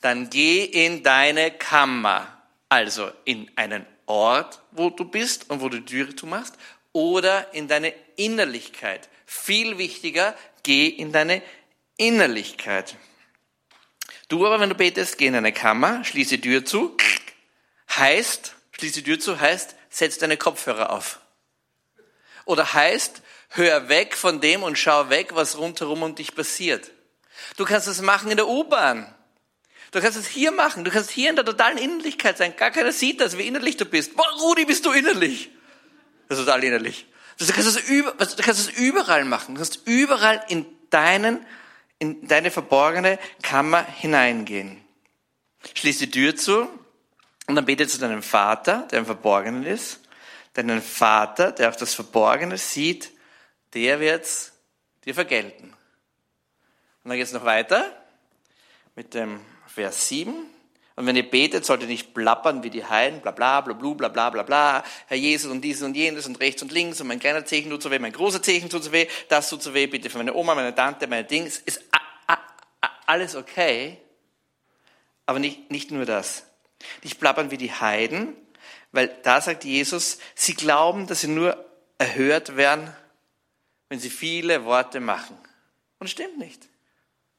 dann 0.00 0.30
geh 0.30 0.64
in 0.64 1.02
deine 1.02 1.50
Kammer 1.50 2.40
also 2.70 3.10
in 3.24 3.50
einen 3.56 3.84
Ort, 4.06 4.62
wo 4.70 4.88
du 4.88 5.04
bist 5.04 5.50
und 5.50 5.60
wo 5.60 5.68
du 5.68 5.80
die 5.80 5.84
Tür 5.84 6.16
zu 6.16 6.26
machst, 6.26 6.54
oder 6.92 7.52
in 7.52 7.68
deine 7.68 7.92
Innerlichkeit. 8.16 9.08
Viel 9.26 9.76
wichtiger, 9.76 10.34
geh 10.62 10.86
in 10.86 11.12
deine 11.12 11.42
Innerlichkeit. 11.96 12.96
Du 14.28 14.46
aber, 14.46 14.60
wenn 14.60 14.70
du 14.70 14.74
betest, 14.74 15.18
geh 15.18 15.26
in 15.26 15.34
eine 15.34 15.52
Kammer, 15.52 16.04
schließe 16.04 16.38
die 16.38 16.40
Tür 16.40 16.64
zu. 16.64 16.96
Heißt, 17.90 18.54
schließe 18.72 19.02
die 19.02 19.02
Tür 19.02 19.20
zu, 19.20 19.38
heißt, 19.38 19.74
setz 19.90 20.18
deine 20.18 20.36
Kopfhörer 20.36 20.90
auf. 20.90 21.20
Oder 22.44 22.72
heißt, 22.72 23.22
hör 23.50 23.88
weg 23.88 24.16
von 24.16 24.40
dem 24.40 24.62
und 24.62 24.78
schau 24.78 25.10
weg, 25.10 25.34
was 25.34 25.58
rundherum 25.58 26.02
um 26.02 26.14
dich 26.14 26.34
passiert. 26.34 26.90
Du 27.56 27.64
kannst 27.64 27.86
das 27.86 28.00
machen 28.02 28.30
in 28.30 28.36
der 28.36 28.48
U-Bahn. 28.48 29.12
Du 29.90 30.00
kannst 30.00 30.16
es 30.16 30.26
hier 30.26 30.52
machen. 30.52 30.84
Du 30.84 30.90
kannst 30.90 31.10
hier 31.10 31.30
in 31.30 31.36
der 31.36 31.44
totalen 31.44 31.78
Innerlichkeit 31.78 32.38
sein. 32.38 32.54
Gar 32.56 32.70
keiner 32.70 32.92
sieht 32.92 33.20
das, 33.20 33.36
wie 33.36 33.46
innerlich 33.46 33.76
du 33.76 33.84
bist. 33.84 34.16
Boah, 34.16 34.28
Rudi, 34.40 34.64
bist 34.64 34.86
du 34.86 34.92
innerlich? 34.92 35.50
Das 36.28 36.38
ist 36.38 36.44
total 36.44 36.62
innerlich. 36.62 37.06
Du 37.38 37.46
kannst 37.46 37.68
es 37.68 37.88
über, 37.88 38.12
du 38.12 38.42
kannst 38.42 38.60
es 38.60 38.78
überall 38.78 39.24
machen. 39.24 39.54
Du 39.54 39.60
kannst 39.60 39.80
überall 39.86 40.44
in 40.48 40.66
deinen, 40.90 41.44
in 41.98 42.28
deine 42.28 42.50
verborgene 42.50 43.18
Kammer 43.42 43.84
hineingehen. 43.84 44.80
Schließ 45.74 45.98
die 45.98 46.10
Tür 46.10 46.36
zu 46.36 46.68
und 47.46 47.54
dann 47.56 47.64
bete 47.64 47.88
zu 47.88 47.98
deinem 47.98 48.22
Vater, 48.22 48.86
der 48.90 49.00
im 49.00 49.06
Verborgenen 49.06 49.64
ist. 49.64 50.00
Deinen 50.54 50.82
Vater, 50.82 51.52
der 51.52 51.70
auch 51.70 51.76
das 51.76 51.94
Verborgene 51.94 52.58
sieht, 52.58 53.10
der 53.74 54.00
wird's 54.00 54.52
dir 55.04 55.14
vergelten. 55.14 55.74
Dann 57.10 57.18
geht's 57.18 57.32
noch 57.32 57.44
weiter 57.44 57.92
mit 58.94 59.14
dem 59.14 59.40
Vers 59.66 60.06
7. 60.06 60.32
Und 60.94 61.06
wenn 61.06 61.16
ihr 61.16 61.28
betet, 61.28 61.66
sollt 61.66 61.82
ihr 61.82 61.88
nicht 61.88 62.14
plappern 62.14 62.62
wie 62.62 62.70
die 62.70 62.84
Heiden, 62.84 63.20
bla 63.20 63.32
bla 63.32 63.62
bla 63.62 63.74
bla 63.74 64.08
bla 64.08 64.30
bla 64.30 64.42
bla, 64.44 64.84
Herr 65.08 65.16
Jesus 65.16 65.50
und 65.50 65.60
dieses 65.62 65.82
und 65.82 65.96
jenes 65.96 66.28
und 66.28 66.38
rechts 66.38 66.62
und 66.62 66.70
links 66.70 67.00
und 67.00 67.08
mein 67.08 67.18
kleiner 67.18 67.44
Zeichen 67.44 67.68
tut 67.68 67.82
so 67.82 67.90
weh, 67.90 67.98
mein 67.98 68.12
großer 68.12 68.40
Zeichen 68.40 68.70
tut 68.70 68.84
so 68.84 68.92
weh, 68.92 69.08
das 69.28 69.50
tut 69.50 69.60
so 69.60 69.74
weh, 69.74 69.88
bitte 69.88 70.08
für 70.08 70.18
meine 70.18 70.32
Oma, 70.34 70.54
meine 70.54 70.72
Tante, 70.72 71.08
meine 71.08 71.24
Dings. 71.24 71.58
Ist 71.58 71.82
alles 73.06 73.34
okay, 73.34 73.98
aber 75.26 75.40
nicht, 75.40 75.68
nicht 75.68 75.90
nur 75.90 76.06
das. 76.06 76.46
Nicht 77.02 77.18
plappern 77.18 77.50
wie 77.50 77.58
die 77.58 77.72
Heiden, 77.72 78.36
weil 78.92 79.08
da 79.24 79.40
sagt 79.40 79.64
Jesus, 79.64 80.18
sie 80.36 80.54
glauben, 80.54 81.08
dass 81.08 81.22
sie 81.22 81.26
nur 81.26 81.58
erhört 81.98 82.56
werden, 82.56 82.94
wenn 83.88 83.98
sie 83.98 84.10
viele 84.10 84.64
Worte 84.64 85.00
machen. 85.00 85.36
Und 85.98 86.06
es 86.06 86.12
stimmt 86.12 86.38
nicht. 86.38 86.69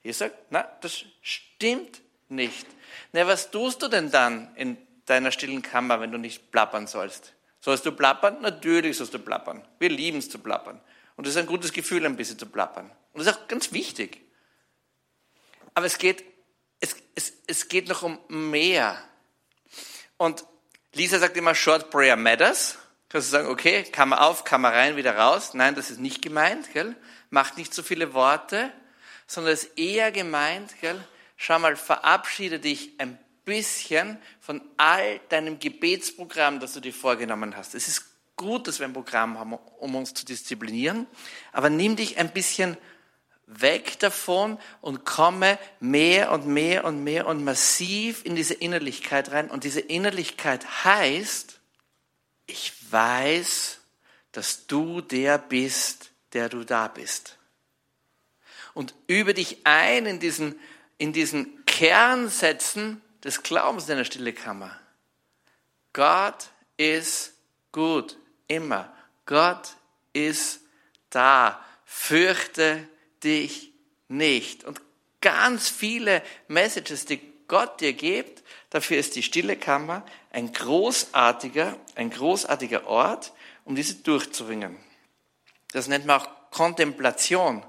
Jesus 0.04 0.20
sagt, 0.20 0.36
na, 0.50 0.64
das 0.82 1.06
stimmt 1.22 2.02
nicht. 2.30 2.66
Na, 3.12 3.28
was 3.28 3.52
tust 3.52 3.82
du 3.82 3.88
denn 3.88 4.12
dann 4.12 4.54
in 4.56 4.78
deiner 5.06 5.32
stillen 5.32 5.62
Kammer, 5.62 6.00
wenn 6.00 6.12
du 6.12 6.18
nicht 6.18 6.52
plappern 6.52 6.88
sollst? 6.88 7.34
Sollst 7.60 7.86
du 7.86 7.92
plappern? 7.92 8.42
Natürlich 8.42 8.98
sollst 8.98 9.14
du 9.14 9.20
plappern. 9.20 9.66
Wir 9.80 9.90
lieben 9.90 10.18
es 10.18 10.30
zu 10.30 10.40
plappern. 10.40 10.82
Und 11.16 11.28
es 11.28 11.36
ist 11.36 11.40
ein 11.40 11.46
gutes 11.46 11.72
Gefühl, 11.74 12.06
ein 12.06 12.16
bisschen 12.16 12.40
zu 12.40 12.48
plappern. 12.48 12.90
Und 13.14 13.20
das 13.20 13.28
ist 13.28 13.40
auch 13.40 13.48
ganz 13.48 13.72
wichtig. 13.72 14.22
Aber 15.76 15.86
es 15.86 15.98
geht, 15.98 16.24
es, 16.80 16.96
es, 17.16 17.34
es 17.46 17.68
geht 17.68 17.88
noch 17.88 18.02
um 18.02 18.20
mehr. 18.28 18.98
Und 20.18 20.44
Lisa 20.94 21.20
sagt 21.20 21.38
immer, 21.38 21.54
Short 21.54 21.92
Prayer 21.92 22.16
Matters. 22.16 22.80
Kannst 23.10 23.28
du 23.28 23.32
sagen, 23.32 23.50
okay, 23.50 23.84
Kammer 23.84 24.22
auf, 24.22 24.44
Kammer 24.44 24.70
rein, 24.70 24.96
wieder 24.96 25.18
raus. 25.18 25.54
Nein, 25.54 25.76
das 25.76 25.92
ist 25.92 26.00
nicht 26.00 26.22
gemeint, 26.22 26.74
gell? 26.74 26.96
Macht 27.30 27.58
nicht 27.58 27.74
so 27.74 27.84
viele 27.84 28.14
Worte, 28.14 28.72
sondern 29.32 29.54
es 29.54 29.64
ist 29.64 29.78
eher 29.78 30.12
gemeint, 30.12 30.74
gell? 30.82 31.02
schau 31.38 31.58
mal, 31.58 31.78
verabschiede 31.78 32.60
dich 32.60 32.92
ein 32.98 33.18
bisschen 33.46 34.18
von 34.42 34.62
all 34.76 35.20
deinem 35.30 35.58
Gebetsprogramm, 35.58 36.60
das 36.60 36.74
du 36.74 36.82
dir 36.82 36.94
vorgenommen 36.94 37.56
hast. 37.56 37.74
Es 37.74 37.88
ist 37.88 38.06
gut, 38.36 38.68
dass 38.68 38.80
wir 38.80 38.88
ein 38.88 38.94
Programm 38.94 39.40
haben, 39.40 39.54
um 39.54 39.96
uns 39.96 40.14
zu 40.14 40.26
disziplinieren, 40.26 41.08
aber 41.54 41.70
nimm 41.70 41.96
dich 41.96 42.18
ein 42.18 42.34
bisschen 42.34 42.76
weg 43.48 44.00
davon 44.00 44.60
und 44.82 45.06
komme 45.06 45.58
mehr 45.80 46.32
und 46.32 46.48
mehr 46.48 46.84
und 46.84 47.02
mehr 47.04 47.26
und 47.26 47.44
massiv 47.44 48.26
in 48.26 48.36
diese 48.36 48.54
Innerlichkeit 48.54 49.32
rein. 49.32 49.50
Und 49.50 49.64
diese 49.64 49.80
Innerlichkeit 49.80 50.84
heißt, 50.84 51.60
ich 52.48 52.74
weiß, 52.92 53.80
dass 54.34 54.68
du 54.68 55.00
der 55.00 55.38
bist, 55.38 56.12
der 56.34 56.50
du 56.50 56.66
da 56.66 56.90
bist. 56.90 57.38
Und 58.74 58.94
übe 59.08 59.34
dich 59.34 59.66
ein 59.66 60.06
in 60.06 60.20
diesen 60.20 60.60
in 61.02 61.14
diesen 61.14 61.66
Kernsätzen 61.66 63.02
des 63.24 63.42
Glaubens 63.42 63.90
in 63.90 63.98
der 63.98 64.06
stille 64.06 64.34
Kammer. 64.34 64.80
Gott 65.94 66.52
ist 66.78 67.34
gut, 67.72 68.20
immer. 68.48 68.94
Gott 69.26 69.78
ist 70.14 70.62
da. 71.10 71.60
Fürchte 71.86 72.88
dich 73.24 73.72
nicht. 74.10 74.64
Und 74.64 74.80
ganz 75.22 75.70
viele 75.70 76.22
Messages, 76.48 77.06
die 77.06 77.20
Gott 77.48 77.82
dir 77.82 77.94
gibt, 77.94 78.44
dafür 78.70 78.98
ist 78.98 79.16
die 79.16 79.24
stille 79.24 79.58
Kammer 79.58 80.06
ein 80.30 80.54
großartiger, 80.54 81.78
ein 81.96 82.12
großartiger 82.12 82.86
Ort, 82.86 83.34
um 83.66 83.76
diese 83.76 83.96
durchzuringen. 83.96 84.78
Das 85.72 85.88
nennt 85.88 86.06
man 86.06 86.22
auch 86.22 86.30
Kontemplation. 86.52 87.64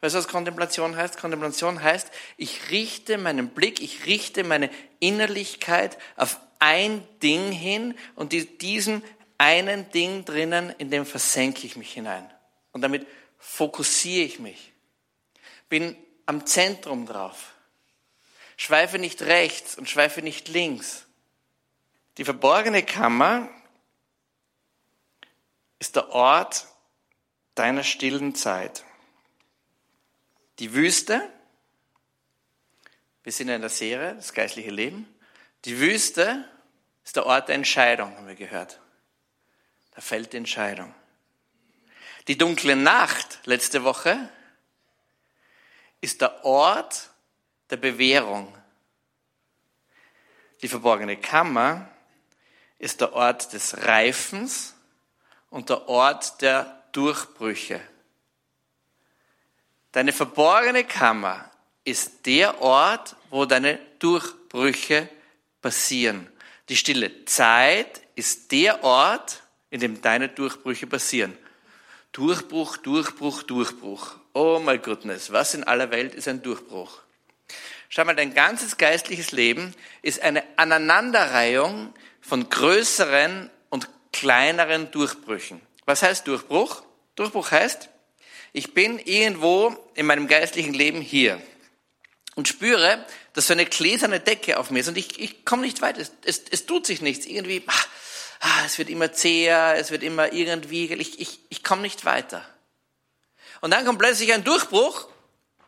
Weißt 0.00 0.14
du, 0.14 0.18
was 0.18 0.28
Kontemplation 0.28 0.96
heißt? 0.96 1.18
Kontemplation 1.18 1.82
heißt, 1.82 2.10
ich 2.36 2.70
richte 2.70 3.18
meinen 3.18 3.48
Blick, 3.48 3.80
ich 3.80 4.06
richte 4.06 4.44
meine 4.44 4.70
Innerlichkeit 5.00 5.98
auf 6.16 6.38
ein 6.60 7.06
Ding 7.20 7.50
hin 7.50 7.96
und 8.14 8.32
diesem 8.32 9.02
einen 9.38 9.90
Ding 9.90 10.24
drinnen, 10.24 10.74
in 10.78 10.90
dem 10.90 11.06
versenke 11.06 11.66
ich 11.66 11.76
mich 11.76 11.92
hinein. 11.92 12.28
Und 12.72 12.82
damit 12.82 13.06
fokussiere 13.38 14.24
ich 14.24 14.38
mich. 14.38 14.72
Bin 15.68 15.96
am 16.26 16.46
Zentrum 16.46 17.06
drauf. 17.06 17.54
Schweife 18.56 18.98
nicht 18.98 19.22
rechts 19.22 19.76
und 19.78 19.88
schweife 19.88 20.22
nicht 20.22 20.48
links. 20.48 21.06
Die 22.18 22.24
verborgene 22.24 22.82
Kammer 22.82 23.48
ist 25.78 25.94
der 25.94 26.10
Ort 26.10 26.66
deiner 27.54 27.84
stillen 27.84 28.34
Zeit. 28.34 28.84
Die 30.58 30.74
Wüste, 30.74 31.22
wir 33.22 33.32
sind 33.32 33.48
in 33.48 33.60
der 33.60 33.70
Serie, 33.70 34.14
das 34.14 34.32
geistliche 34.32 34.70
Leben. 34.70 35.06
Die 35.64 35.78
Wüste 35.78 36.48
ist 37.04 37.16
der 37.16 37.26
Ort 37.26 37.48
der 37.48 37.54
Entscheidung, 37.54 38.16
haben 38.16 38.26
wir 38.26 38.34
gehört. 38.34 38.80
Da 39.94 40.00
fällt 40.00 40.32
die 40.32 40.38
Entscheidung. 40.38 40.94
Die 42.26 42.36
dunkle 42.36 42.76
Nacht 42.76 43.38
letzte 43.44 43.84
Woche 43.84 44.28
ist 46.00 46.20
der 46.20 46.44
Ort 46.44 47.10
der 47.70 47.76
Bewährung. 47.76 48.54
Die 50.62 50.68
verborgene 50.68 51.16
Kammer 51.16 51.88
ist 52.78 53.00
der 53.00 53.12
Ort 53.12 53.52
des 53.52 53.84
Reifens 53.84 54.74
und 55.50 55.70
der 55.70 55.88
Ort 55.88 56.42
der 56.42 56.84
Durchbrüche. 56.92 57.80
Deine 59.98 60.12
verborgene 60.12 60.84
Kammer 60.84 61.50
ist 61.82 62.24
der 62.24 62.62
Ort, 62.62 63.16
wo 63.30 63.46
deine 63.46 63.80
Durchbrüche 63.98 65.08
passieren. 65.60 66.28
Die 66.68 66.76
stille 66.76 67.24
Zeit 67.24 68.02
ist 68.14 68.52
der 68.52 68.84
Ort, 68.84 69.42
in 69.70 69.80
dem 69.80 70.00
deine 70.00 70.28
Durchbrüche 70.28 70.86
passieren. 70.86 71.36
Durchbruch, 72.12 72.76
Durchbruch, 72.76 73.42
Durchbruch. 73.42 74.14
Oh 74.34 74.60
my 74.64 74.78
goodness, 74.78 75.32
was 75.32 75.54
in 75.54 75.64
aller 75.64 75.90
Welt 75.90 76.14
ist 76.14 76.28
ein 76.28 76.42
Durchbruch? 76.42 77.00
Schau 77.88 78.04
mal, 78.04 78.14
dein 78.14 78.34
ganzes 78.34 78.76
geistliches 78.76 79.32
Leben 79.32 79.74
ist 80.02 80.22
eine 80.22 80.44
Aneinanderreihung 80.54 81.92
von 82.20 82.48
größeren 82.48 83.50
und 83.68 83.88
kleineren 84.12 84.92
Durchbrüchen. 84.92 85.60
Was 85.86 86.02
heißt 86.02 86.24
Durchbruch? 86.28 86.84
Durchbruch 87.16 87.50
heißt, 87.50 87.90
ich 88.52 88.74
bin 88.74 88.98
irgendwo 88.98 89.76
in 89.94 90.06
meinem 90.06 90.26
geistlichen 90.26 90.74
Leben 90.74 91.00
hier 91.00 91.40
und 92.34 92.48
spüre, 92.48 93.04
dass 93.32 93.48
so 93.48 93.52
eine 93.52 93.66
gläserne 93.66 94.20
Decke 94.20 94.58
auf 94.58 94.70
mir 94.70 94.80
ist 94.80 94.88
und 94.88 94.96
ich, 94.96 95.18
ich 95.18 95.44
komme 95.44 95.62
nicht 95.62 95.82
weit. 95.82 95.98
Es, 95.98 96.12
es, 96.24 96.42
es 96.50 96.66
tut 96.66 96.86
sich 96.86 97.02
nichts. 97.02 97.26
Irgendwie, 97.26 97.62
ach, 97.66 97.88
ah, 98.40 98.62
es 98.64 98.78
wird 98.78 98.90
immer 98.90 99.12
zäher, 99.12 99.74
es 99.76 99.90
wird 99.90 100.02
immer 100.02 100.32
irgendwie, 100.32 100.92
ich, 100.92 101.20
ich, 101.20 101.40
ich 101.48 101.64
komme 101.64 101.82
nicht 101.82 102.04
weiter. 102.04 102.48
Und 103.60 103.72
dann 103.72 103.84
kommt 103.84 103.98
plötzlich 103.98 104.32
ein 104.32 104.44
Durchbruch 104.44 105.08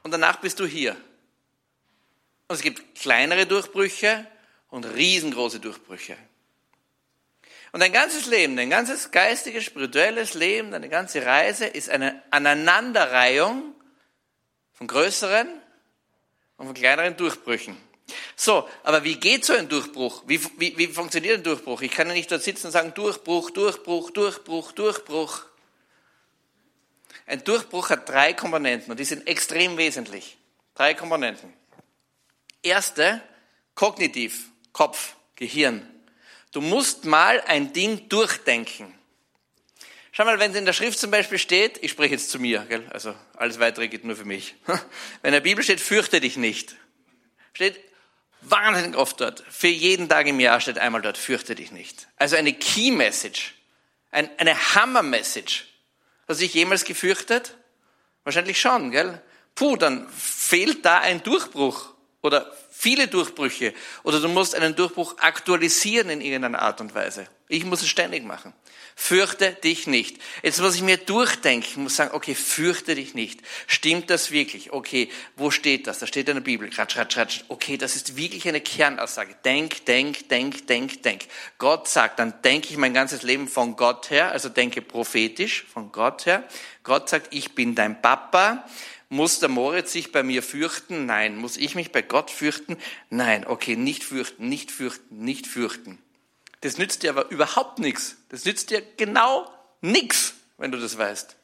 und 0.03 0.13
danach 0.13 0.37
bist 0.37 0.61
du 0.61 0.67
hier. 0.67 0.93
Und 2.49 2.57
es 2.57 2.63
gibt 2.63 2.99
kleinere 2.99 3.47
Durchbrüche 3.47 4.27
und 4.71 4.85
riesengroße 4.85 5.61
Durchbrüche. 5.61 6.17
Und 7.73 7.81
dein 7.81 7.93
ganzes 7.93 8.27
Leben, 8.27 8.57
dein 8.57 8.71
ganzes 8.71 9.11
geistiges, 9.11 9.65
spirituelles 9.65 10.35
Leben, 10.35 10.73
deine 10.73 10.89
ganze 10.89 11.25
Reise 11.25 11.67
ist 11.67 11.89
eine 11.89 12.23
Aneinanderreihung 12.31 13.75
von 14.73 14.87
größeren 14.87 15.49
und 16.57 16.67
von 16.67 16.75
kleineren 16.75 17.17
Durchbrüchen. 17.17 17.77
So, 18.35 18.69
aber 18.83 19.05
wie 19.05 19.17
geht 19.17 19.45
so 19.45 19.53
ein 19.53 19.69
Durchbruch? 19.69 20.25
Wie, 20.27 20.41
wie, 20.59 20.77
wie 20.79 20.87
funktioniert 20.89 21.39
ein 21.39 21.43
Durchbruch? 21.43 21.83
Ich 21.83 21.93
kann 21.93 22.09
ja 22.09 22.15
nicht 22.15 22.31
dort 22.31 22.43
sitzen 22.43 22.67
und 22.67 22.73
sagen, 22.73 22.95
Durchbruch, 22.95 23.51
Durchbruch, 23.51 24.11
Durchbruch, 24.11 24.73
Durchbruch. 24.73 25.45
Ein 27.27 27.45
Durchbruch 27.45 27.91
hat 27.91 28.09
drei 28.09 28.33
Komponenten 28.33 28.91
und 28.91 28.99
die 28.99 29.05
sind 29.05 29.27
extrem 29.27 29.77
wesentlich. 29.77 30.39
Drei 30.75 30.95
Komponenten. 30.95 31.53
Erste, 32.63 33.21
kognitiv, 33.75 34.51
Kopf, 34.73 35.15
Gehirn. 35.37 35.90
Du 36.53 36.61
musst 36.61 37.05
mal 37.05 37.41
ein 37.43 37.73
Ding 37.73 38.09
durchdenken. 38.09 38.95
Schau 40.13 40.25
mal, 40.25 40.41
wenn 40.41 40.51
es 40.51 40.57
in 40.57 40.65
der 40.65 40.73
Schrift 40.73 40.99
zum 40.99 41.13
Beispiel 41.13 41.39
steht, 41.39 41.79
ich 41.83 41.93
spreche 41.93 42.15
jetzt 42.15 42.31
zu 42.31 42.41
mir, 42.41 42.67
gell? 42.69 42.85
also 42.91 43.15
alles 43.37 43.61
weitere 43.61 43.87
geht 43.87 44.05
nur 44.05 44.17
für 44.17 44.25
mich. 44.25 44.57
Wenn 44.67 45.29
in 45.29 45.33
der 45.33 45.41
Bibel 45.41 45.63
steht, 45.63 45.81
fürchte 45.81 46.21
dich 46.21 46.37
nicht, 46.37 46.75
steht 47.53 47.79
wahnsinnig 48.41 48.97
oft 48.97 49.21
dort, 49.21 49.45
für 49.49 49.69
jeden 49.69 50.09
Tag 50.09 50.27
im 50.27 50.41
Jahr 50.41 50.61
steht 50.61 50.79
einmal 50.79 51.01
dort, 51.01 51.17
fürchte 51.17 51.55
dich 51.55 51.71
nicht. 51.71 52.09
Also 52.17 52.35
eine 52.35 52.53
Key 52.53 52.91
Message, 52.91 53.55
ein, 54.11 54.29
eine 54.39 54.75
Hammer 54.75 55.05
Message. 55.05 55.67
Hast 56.27 56.41
du 56.41 56.45
dich 56.45 56.55
jemals 56.55 56.85
gefürchtet? 56.85 57.55
Wahrscheinlich 58.25 58.61
schon, 58.61 58.91
gell? 58.91 59.23
Puh, 59.55 59.77
dann 59.77 60.09
fehlt 60.11 60.85
da 60.85 60.99
ein 60.99 61.23
Durchbruch 61.23 61.95
oder 62.23 62.53
viele 62.81 63.09
Durchbrüche 63.09 63.75
oder 64.05 64.21
du 64.21 64.29
musst 64.29 64.55
einen 64.55 64.75
Durchbruch 64.75 65.19
aktualisieren 65.19 66.09
in 66.09 66.23
irgendeiner 66.23 66.63
Art 66.63 66.81
und 66.81 66.95
Weise. 66.95 67.27
Ich 67.47 67.65
muss 67.65 67.83
es 67.83 67.89
ständig 67.89 68.25
machen. 68.25 68.55
Fürchte 68.97 69.53
dich 69.53 69.87
nicht. 69.87 70.17
Jetzt 70.43 70.61
muss 70.61 70.77
ich 70.77 70.83
mir 70.83 70.97
durchdenken, 70.97 71.83
muss 71.83 71.97
sagen, 71.97 72.15
okay, 72.15 72.35
fürchte 72.35 72.95
dich 72.95 73.15
nicht. 73.15 73.41
Stimmt 73.67 74.09
das 74.09 74.31
wirklich? 74.31 74.73
Okay, 74.73 75.11
wo 75.37 75.51
steht 75.51 75.87
das? 75.87 75.99
Da 75.99 76.07
steht 76.07 76.29
in 76.29 76.37
der 76.37 76.43
Bibel. 76.43 76.71
Ratsch, 76.73 76.97
ratsch, 76.97 77.17
ratsch. 77.17 77.41
Okay, 77.49 77.77
das 77.77 77.97
ist 77.97 78.17
wirklich 78.17 78.49
eine 78.49 78.61
Kernaussage. 78.61 79.35
Denk, 79.45 79.85
denk, 79.87 80.29
denk, 80.29 80.67
denk, 80.67 81.03
denk. 81.03 81.25
Gott 81.59 81.89
sagt, 81.89 82.19
dann 82.19 82.41
denke 82.43 82.69
ich 82.71 82.77
mein 82.79 82.95
ganzes 82.95 83.23
Leben 83.23 83.49
von 83.49 83.77
Gott 83.77 84.11
her, 84.11 84.33
also 84.33 84.49
denke 84.49 84.81
prophetisch 84.81 85.65
von 85.73 85.93
Gott 85.93 86.27
her. 86.27 86.45
Gott 86.83 87.09
sagt, 87.11 87.35
ich 87.35 87.55
bin 87.55 87.75
dein 87.75 88.01
Papa. 88.01 88.65
Muss 89.13 89.41
der 89.41 89.49
Moritz 89.49 89.93
sich 89.93 90.13
bei 90.13 90.23
mir 90.23 90.41
fürchten? 90.41 91.05
Nein. 91.05 91.37
Muss 91.37 91.57
ich 91.57 91.75
mich 91.75 91.91
bei 91.91 92.01
Gott 92.01 92.31
fürchten? 92.31 92.77
Nein. 93.11 93.45
Okay, 93.45 93.75
nicht 93.75 94.05
fürchten, 94.05 94.49
nicht 94.49 94.71
fürchten, 94.71 95.25
nicht 95.25 95.49
fürchten. 95.49 95.99
Das 96.61 96.79
nützt 96.79 97.03
dir 97.03 97.11
aber 97.11 97.29
überhaupt 97.31 97.81
nichts. 97.81 98.17
Das 98.29 98.45
nützt 98.45 98.71
dir 98.71 98.83
genau 98.97 99.51
nichts, 99.81 100.35
wenn 100.59 100.71
du 100.71 100.79
das 100.79 100.97
weißt. 100.97 101.37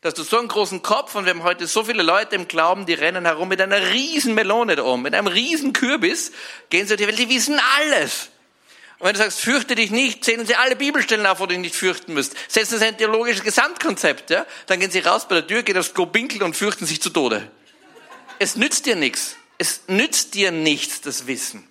Dass 0.00 0.14
du 0.14 0.24
so 0.24 0.36
einen 0.36 0.48
großen 0.48 0.82
Kopf 0.82 1.14
und 1.14 1.24
wir 1.24 1.30
haben 1.30 1.44
heute 1.44 1.68
so 1.68 1.84
viele 1.84 2.02
Leute 2.02 2.34
im 2.34 2.48
Glauben, 2.48 2.86
die 2.86 2.94
rennen 2.94 3.24
herum 3.24 3.48
mit 3.48 3.60
einer 3.60 3.92
riesen 3.92 4.34
Melone 4.34 4.74
da 4.74 4.82
oben, 4.82 5.02
mit 5.02 5.14
einem 5.14 5.28
riesen 5.28 5.72
Kürbis, 5.72 6.32
gehen 6.70 6.88
sie 6.88 6.96
die 6.96 7.06
Welt, 7.06 7.20
die 7.20 7.28
wissen 7.28 7.60
alles. 7.78 8.30
Und 9.02 9.08
wenn 9.08 9.14
du 9.14 9.18
sagst, 9.18 9.40
fürchte 9.40 9.74
dich 9.74 9.90
nicht, 9.90 10.24
zählen 10.24 10.46
sie 10.46 10.54
alle 10.54 10.76
Bibelstellen 10.76 11.26
auf, 11.26 11.40
wo 11.40 11.46
du 11.46 11.54
dich 11.54 11.58
nicht 11.58 11.74
fürchten 11.74 12.14
müsst. 12.14 12.36
Setzen 12.46 12.78
sie 12.78 12.84
ein 12.84 12.96
theologisches 12.96 13.42
Gesamtkonzept, 13.42 14.30
ja? 14.30 14.46
Dann 14.66 14.78
gehen 14.78 14.92
sie 14.92 15.00
raus 15.00 15.26
bei 15.26 15.34
der 15.34 15.44
Tür, 15.44 15.64
gehen 15.64 15.76
aufs 15.76 15.92
Klo 15.92 16.06
pinkeln 16.06 16.44
und 16.44 16.54
fürchten 16.54 16.86
sich 16.86 17.02
zu 17.02 17.10
Tode. 17.10 17.50
Es 18.38 18.54
nützt 18.54 18.86
dir 18.86 18.94
nichts. 18.94 19.34
Es 19.58 19.80
nützt 19.88 20.34
dir 20.34 20.52
nichts, 20.52 21.00
das 21.00 21.26
Wissen. 21.26 21.66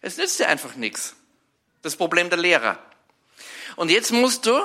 Es 0.00 0.16
nützt 0.16 0.40
dir 0.40 0.48
einfach 0.48 0.74
nichts. 0.74 1.14
Das 1.82 1.94
Problem 1.94 2.30
der 2.30 2.38
Lehrer. 2.40 2.80
Und 3.76 3.92
jetzt 3.92 4.10
musst 4.10 4.46
du 4.46 4.60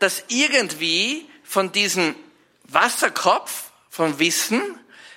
das 0.00 0.24
irgendwie 0.26 1.24
von 1.44 1.70
diesem 1.70 2.16
Wasserkopf, 2.64 3.70
vom 3.90 4.18
Wissen, 4.18 4.60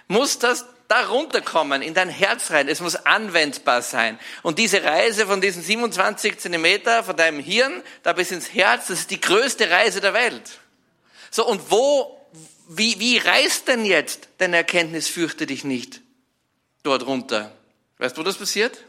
muss 0.07 0.37
das 0.37 0.67
da 0.91 1.07
runterkommen, 1.07 1.81
in 1.81 1.93
dein 1.93 2.09
Herz 2.09 2.51
rein. 2.51 2.67
Es 2.67 2.81
muss 2.81 2.97
anwendbar 2.97 3.81
sein. 3.81 4.19
Und 4.43 4.59
diese 4.59 4.83
Reise 4.83 5.25
von 5.25 5.39
diesen 5.39 5.63
27 5.63 6.37
Zentimeter 6.37 7.05
von 7.05 7.15
deinem 7.15 7.39
Hirn 7.39 7.81
da 8.03 8.11
bis 8.11 8.31
ins 8.31 8.53
Herz, 8.53 8.87
das 8.87 8.99
ist 8.99 9.11
die 9.11 9.21
größte 9.21 9.69
Reise 9.71 10.01
der 10.01 10.13
Welt. 10.13 10.59
So, 11.29 11.47
und 11.47 11.71
wo, 11.71 12.19
wie, 12.67 12.99
wie 12.99 13.17
reist 13.17 13.69
denn 13.69 13.85
jetzt 13.85 14.27
deine 14.39 14.57
Erkenntnis, 14.57 15.07
fürchte 15.07 15.45
dich 15.45 15.63
nicht, 15.63 16.01
dort 16.83 17.05
runter? 17.05 17.53
Weißt 17.97 18.17
du, 18.17 18.19
wo 18.19 18.25
das 18.25 18.37
passiert? 18.37 18.83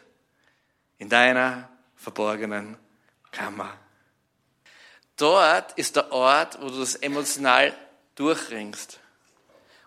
In 0.99 1.09
deiner 1.09 1.69
verborgenen 1.95 2.79
Kammer. 3.31 3.79
Dort 5.17 5.79
ist 5.79 5.95
der 5.95 6.11
Ort, 6.11 6.61
wo 6.61 6.69
du 6.69 6.81
das 6.81 6.97
emotional 6.97 7.73
durchringst 8.17 8.99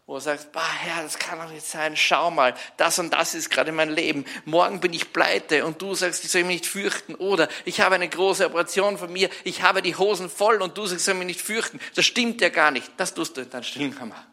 wo 0.08 0.15
du 0.15 0.20
sagst, 0.20 0.52
bah, 0.52 0.62
Herr, 0.80 1.02
das 1.02 1.18
kann 1.18 1.39
doch 1.39 1.50
nicht 1.50 1.65
sein, 1.65 1.98
schau 1.98 2.30
mal, 2.30 2.54
das 2.78 3.00
und 3.00 3.12
das 3.12 3.34
ist 3.34 3.50
gerade 3.50 3.72
mein 3.72 3.89
Leben, 3.89 4.26
morgen 4.46 4.80
bin 4.80 4.94
ich 4.94 5.12
pleite. 5.12 5.65
Und 5.65 5.82
du 5.82 5.96
sagst, 5.96 6.24
ich 6.24 6.32
soll 6.32 6.44
mich 6.44 6.62
nicht 6.62 6.68
fürchten. 6.68 7.15
Oder 7.15 7.50
ich 7.65 7.82
habe 7.82 7.96
eine 7.96 8.08
große 8.08 8.46
Operation 8.46 9.00
von 9.00 9.12
mir, 9.12 9.30
ich 9.44 9.63
habe 9.63 9.82
die 9.82 9.96
Hosen 9.96 10.30
voll 10.30 10.62
und 10.62 10.78
du 10.78 10.86
sagst, 10.86 11.02
ich 11.02 11.06
soll 11.06 11.15
mich 11.15 11.28
nicht 11.28 11.41
fürchten, 11.41 11.80
das 11.96 12.06
stimmt 12.06 12.41
ja 12.41 12.50
gar 12.50 12.72
nicht, 12.72 12.91
das 12.98 13.13
tust 13.13 13.38
du 13.38 13.41
in 13.41 13.50
deinem 13.50 13.63
Stillenkammer, 13.63 14.24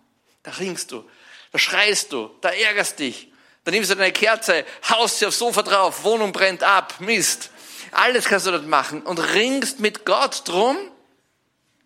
da 0.42 0.50
ringst 0.52 0.92
du, 0.92 1.08
da 1.52 1.58
schreist 1.58 2.12
du, 2.12 2.30
da 2.42 2.50
ärgerst 2.50 2.98
dich, 2.98 3.32
da 3.64 3.70
nimmst 3.70 3.90
du 3.90 3.94
deine 3.94 4.12
Kerze, 4.12 4.66
haust 4.90 5.20
sie 5.20 5.26
aufs 5.26 5.38
Sofa 5.38 5.62
drauf, 5.62 6.04
Wohnung 6.04 6.32
brennt 6.32 6.62
ab, 6.62 6.96
Mist, 6.98 7.50
alles 7.92 8.24
kannst 8.24 8.46
du 8.46 8.50
dort 8.50 8.66
machen. 8.66 9.02
Und 9.02 9.18
ringst 9.18 9.80
mit 9.80 10.04
Gott 10.04 10.42
drum. 10.48 10.76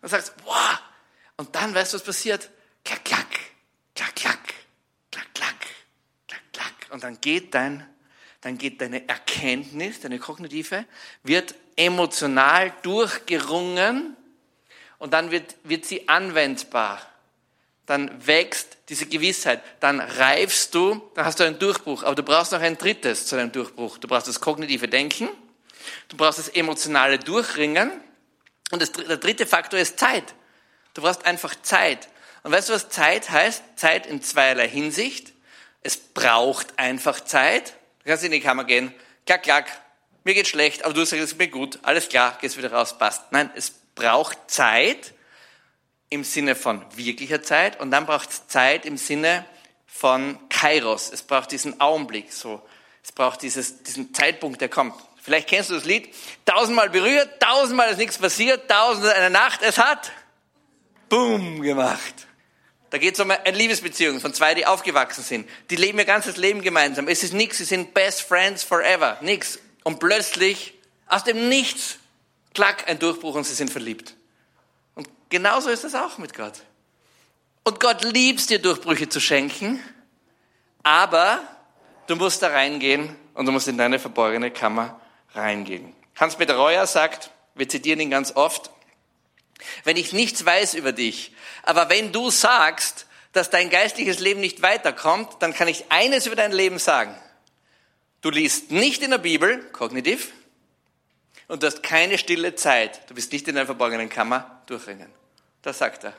Und 0.03 0.09
sagst, 0.09 0.35
boah, 0.45 0.81
und 1.37 1.55
dann 1.55 1.75
weißt 1.75 1.93
du, 1.93 1.97
was 1.97 2.05
passiert? 2.05 2.49
Klack, 2.85 3.05
klack, 3.05 3.27
klack, 3.97 4.15
klack. 4.15 4.55
und 6.91 7.03
dann 7.03 7.21
geht 7.21 7.55
dein, 7.55 7.87
dann 8.41 8.59
geht 8.59 8.81
deine 8.81 9.09
Erkenntnis, 9.09 10.01
deine 10.01 10.19
kognitive, 10.19 10.85
wird 11.23 11.55
emotional 11.77 12.73
durchgerungen 12.83 14.17
und 14.99 15.13
dann 15.13 15.31
wird, 15.31 15.57
wird 15.65 15.85
sie 15.85 16.09
anwendbar. 16.09 17.01
Dann 17.85 18.27
wächst 18.27 18.79
diese 18.89 19.07
Gewissheit, 19.07 19.63
dann 19.81 20.01
reifst 20.01 20.75
du, 20.75 21.11
dann 21.15 21.25
hast 21.25 21.39
du 21.39 21.45
einen 21.45 21.59
Durchbruch, 21.59 22.03
aber 22.03 22.15
du 22.15 22.23
brauchst 22.23 22.53
noch 22.53 22.61
ein 22.61 22.79
drittes 22.79 23.27
zu 23.27 23.37
deinem 23.37 23.53
Durchbruch. 23.53 23.99
Du 23.99 24.09
brauchst 24.09 24.27
das 24.27 24.41
kognitive 24.41 24.89
Denken, 24.89 25.29
du 26.09 26.17
brauchst 26.17 26.39
das 26.39 26.49
emotionale 26.49 27.19
Durchringen 27.19 27.93
und 28.73 28.83
das, 28.83 28.93
der 28.93 29.19
dritte 29.19 29.47
Faktor 29.47 29.79
ist 29.79 29.99
Zeit. 29.99 30.35
Du 30.95 31.03
brauchst 31.03 31.27
einfach 31.27 31.55
Zeit. 31.63 32.09
Und 32.47 32.53
weißt 32.53 32.69
du, 32.69 32.75
was 32.75 32.91
Zeit 32.91 33.29
heißt? 33.29 33.65
Zeit 33.75 34.07
in 34.07 34.23
zweierlei 34.23 34.69
Hinsicht. 34.69 35.33
Es 35.83 35.97
braucht 35.97 36.79
einfach 36.79 37.19
Zeit. 37.19 37.75
Du 37.99 38.09
kannst 38.09 38.23
in 38.23 38.31
die 38.31 38.39
Kammer 38.39 38.63
gehen, 38.63 38.95
klack, 39.27 39.43
klack, 39.43 39.67
mir 40.23 40.33
geht 40.33 40.47
schlecht, 40.47 40.85
aber 40.85 40.95
du 40.95 41.05
sagst, 41.05 41.25
es 41.25 41.37
mir 41.37 41.49
gut, 41.49 41.81
alles 41.83 42.09
klar, 42.09 42.39
gehst 42.41 42.57
wieder 42.57 42.71
raus, 42.71 42.99
passt. 42.99 43.33
Nein, 43.33 43.51
es 43.57 43.73
braucht 43.97 44.39
Zeit 44.47 45.13
im 46.09 46.23
Sinne 46.23 46.55
von 46.55 46.85
wirklicher 46.95 47.43
Zeit 47.43 47.81
und 47.81 47.91
dann 47.91 48.07
braucht 48.07 48.31
es 48.31 48.47
Zeit 48.47 48.87
im 48.87 48.97
Sinne 48.97 49.45
von 49.85 50.39
Kairos. 50.49 51.11
Es 51.13 51.23
braucht 51.23 51.51
diesen 51.51 51.81
Augenblick, 51.81 52.33
so. 52.33 52.63
Es 53.03 53.11
braucht 53.11 53.43
dieses, 53.43 53.83
diesen 53.83 54.15
Zeitpunkt, 54.15 54.61
der 54.61 54.69
kommt. 54.69 54.95
Vielleicht 55.21 55.49
kennst 55.49 55.71
du 55.71 55.75
das 55.75 55.85
Lied. 55.85 56.15
Tausendmal 56.45 56.91
berührt, 56.91 57.41
tausendmal 57.41 57.91
ist 57.91 57.99
nichts 57.99 58.19
passiert, 58.19 58.71
tausendmal 58.71 59.15
eine 59.15 59.31
Nacht, 59.31 59.63
es 59.63 59.79
hat 59.79 60.13
Boom 61.09 61.61
gemacht. 61.61 62.26
Da 62.97 63.01
geht 63.01 63.13
es 63.13 63.21
um 63.21 63.31
eine 63.31 63.59
Liebesbeziehung 63.59 64.21
von 64.21 64.33
zwei, 64.33 64.55
die 64.55 64.65
aufgewachsen 64.65 65.23
sind. 65.23 65.47
Die 65.69 65.77
leben 65.77 65.99
ihr 65.99 66.07
ganzes 66.07 66.39
Leben 66.39 66.63
gemeinsam. 66.63 67.09
Es 67.09 67.23
ist 67.23 67.35
nichts, 67.35 67.59
sie 67.59 67.65
sind 67.65 67.93
best 67.93 68.23
friends 68.23 68.63
forever. 68.63 69.19
Nix. 69.21 69.59
Und 69.85 70.01
plötzlich, 70.01 70.73
aus 71.07 71.23
dem 71.23 71.51
Nichts, 71.51 71.99
klack, 72.55 72.89
ein 72.89 72.99
Durchbruch 72.99 73.35
und 73.35 73.45
sie 73.45 73.53
sind 73.53 73.71
verliebt. 73.71 74.15
Und 74.95 75.07
genauso 75.29 75.69
ist 75.69 75.85
es 75.85 75.95
auch 75.95 76.17
mit 76.17 76.35
Gott. 76.35 76.55
Und 77.65 77.81
Gott 77.81 78.03
liebt 78.03 78.49
dir 78.49 78.61
Durchbrüche 78.61 79.11
zu 79.11 79.21
schenken, 79.21 79.79
aber 80.83 81.41
du 82.07 82.17
musst 82.17 82.41
da 82.41 82.49
reingehen 82.49 83.15
und 83.35 83.45
du 83.45 83.53
musst 83.53 83.69
in 83.69 83.77
deine 83.77 83.99
verborgene 83.99 84.51
Kammer 84.51 84.99
reingehen. 85.35 85.93
Hans-Peter 86.19 86.57
Reuer 86.57 86.87
sagt, 86.87 87.31
wir 87.57 87.69
zitieren 87.69 88.01
ihn 88.01 88.11
ganz 88.11 88.35
oft, 88.35 88.71
wenn 89.85 89.99
ich 89.99 90.15
nichts 90.15 90.47
weiß 90.47 90.73
über 90.75 90.93
dich, 90.93 91.33
aber 91.67 91.91
wenn 91.91 92.13
du 92.13 92.31
sagst, 92.31 93.07
dass 93.33 93.51
dein 93.51 93.69
geistliches 93.69 94.19
Leben 94.19 94.41
nicht 94.41 94.63
weiterkommt, 94.63 95.37
dann 95.41 95.53
kann 95.53 95.69
ich 95.69 95.85
eines 95.91 96.27
über 96.27 96.37
dein 96.37 96.53
Leben 96.53 96.79
sagen. 96.79 97.15
Du 98.23 98.31
liest 98.31 98.71
nicht 98.71 99.03
in 99.03 99.11
der 99.11 99.19
Bibel, 99.19 99.63
kognitiv, 99.73 100.33
und 101.49 101.63
du 101.63 101.67
hast 101.67 101.83
keine 101.83 102.19
stille 102.19 102.55
Zeit. 102.55 103.09
Du 103.09 103.15
bist 103.15 103.33
nicht 103.33 103.47
in 103.47 103.55
deiner 103.55 103.67
verborgenen 103.67 104.09
Kammer 104.09 104.63
durchringen. 104.67 105.11
Das 105.63 105.79
sagt 105.79 106.05
er. 106.05 106.13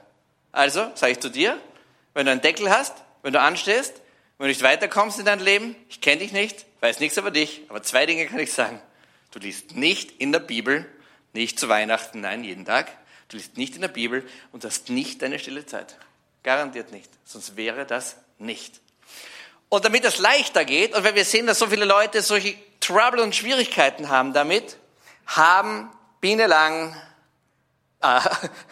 Also, 0.52 0.92
sage 0.96 1.14
ich 1.14 1.20
zu 1.20 1.30
dir, 1.30 1.60
wenn 2.14 2.26
du 2.26 2.32
einen 2.32 2.42
Deckel 2.42 2.70
hast, 2.70 2.94
wenn 3.24 3.34
du 3.34 3.42
anstehst, 3.42 3.94
wenn 4.38 4.46
du 4.46 4.50
nicht 4.50 4.64
weiterkommst 4.64 5.20
in 5.20 5.26
dein 5.26 5.40
Leben, 5.40 5.76
ich 5.90 6.02
kenne 6.02 6.20
dich 6.20 6.32
nicht, 6.32 6.66
weiß 6.82 7.00
nichts 7.00 7.18
über 7.18 7.32
dich, 7.32 7.64
aber 7.70 7.84
zwei 7.84 8.06
Dinge 8.06 8.26
kann 8.28 8.40
ich 8.40 8.54
sagen. 8.54 8.82
Du 9.32 9.40
liest 9.40 9.76
nicht 9.76 10.12
in 10.20 10.32
der 10.32 10.40
Bibel, 10.40 10.86
nicht 11.34 11.60
zu 11.60 11.68
Weihnachten, 11.68 12.22
nein, 12.22 12.44
jeden 12.44 12.66
Tag. 12.66 12.92
Du 13.30 13.38
liest 13.38 13.58
nicht 13.58 13.76
in 13.76 13.82
der 13.82 13.88
Bibel 13.90 14.28
und 14.52 14.64
hast 14.64 14.90
nicht 14.90 15.22
deine 15.22 15.40
stille 15.40 15.66
Zeit. 15.66 15.98
Garantiert 16.44 16.92
nicht. 16.92 17.10
Sonst 17.26 17.58
wäre 17.58 17.86
das 17.86 18.18
nicht. 18.38 18.80
Und 19.70 19.84
damit 19.84 20.06
es 20.06 20.18
leichter 20.18 20.64
geht, 20.64 20.96
und 20.96 21.04
wenn 21.04 21.16
wir 21.16 21.26
sehen, 21.26 21.46
dass 21.46 21.60
so 21.60 21.68
viele 21.68 21.86
Leute 21.86 22.22
solche 22.22 22.56
Trouble 22.80 23.22
und 23.22 23.36
Schwierigkeiten 23.36 24.08
haben 24.08 24.32
damit, 24.32 24.78
haben 25.26 25.92
Biene 26.22 26.48
Lang, 26.48 26.96
ah, 28.00 28.24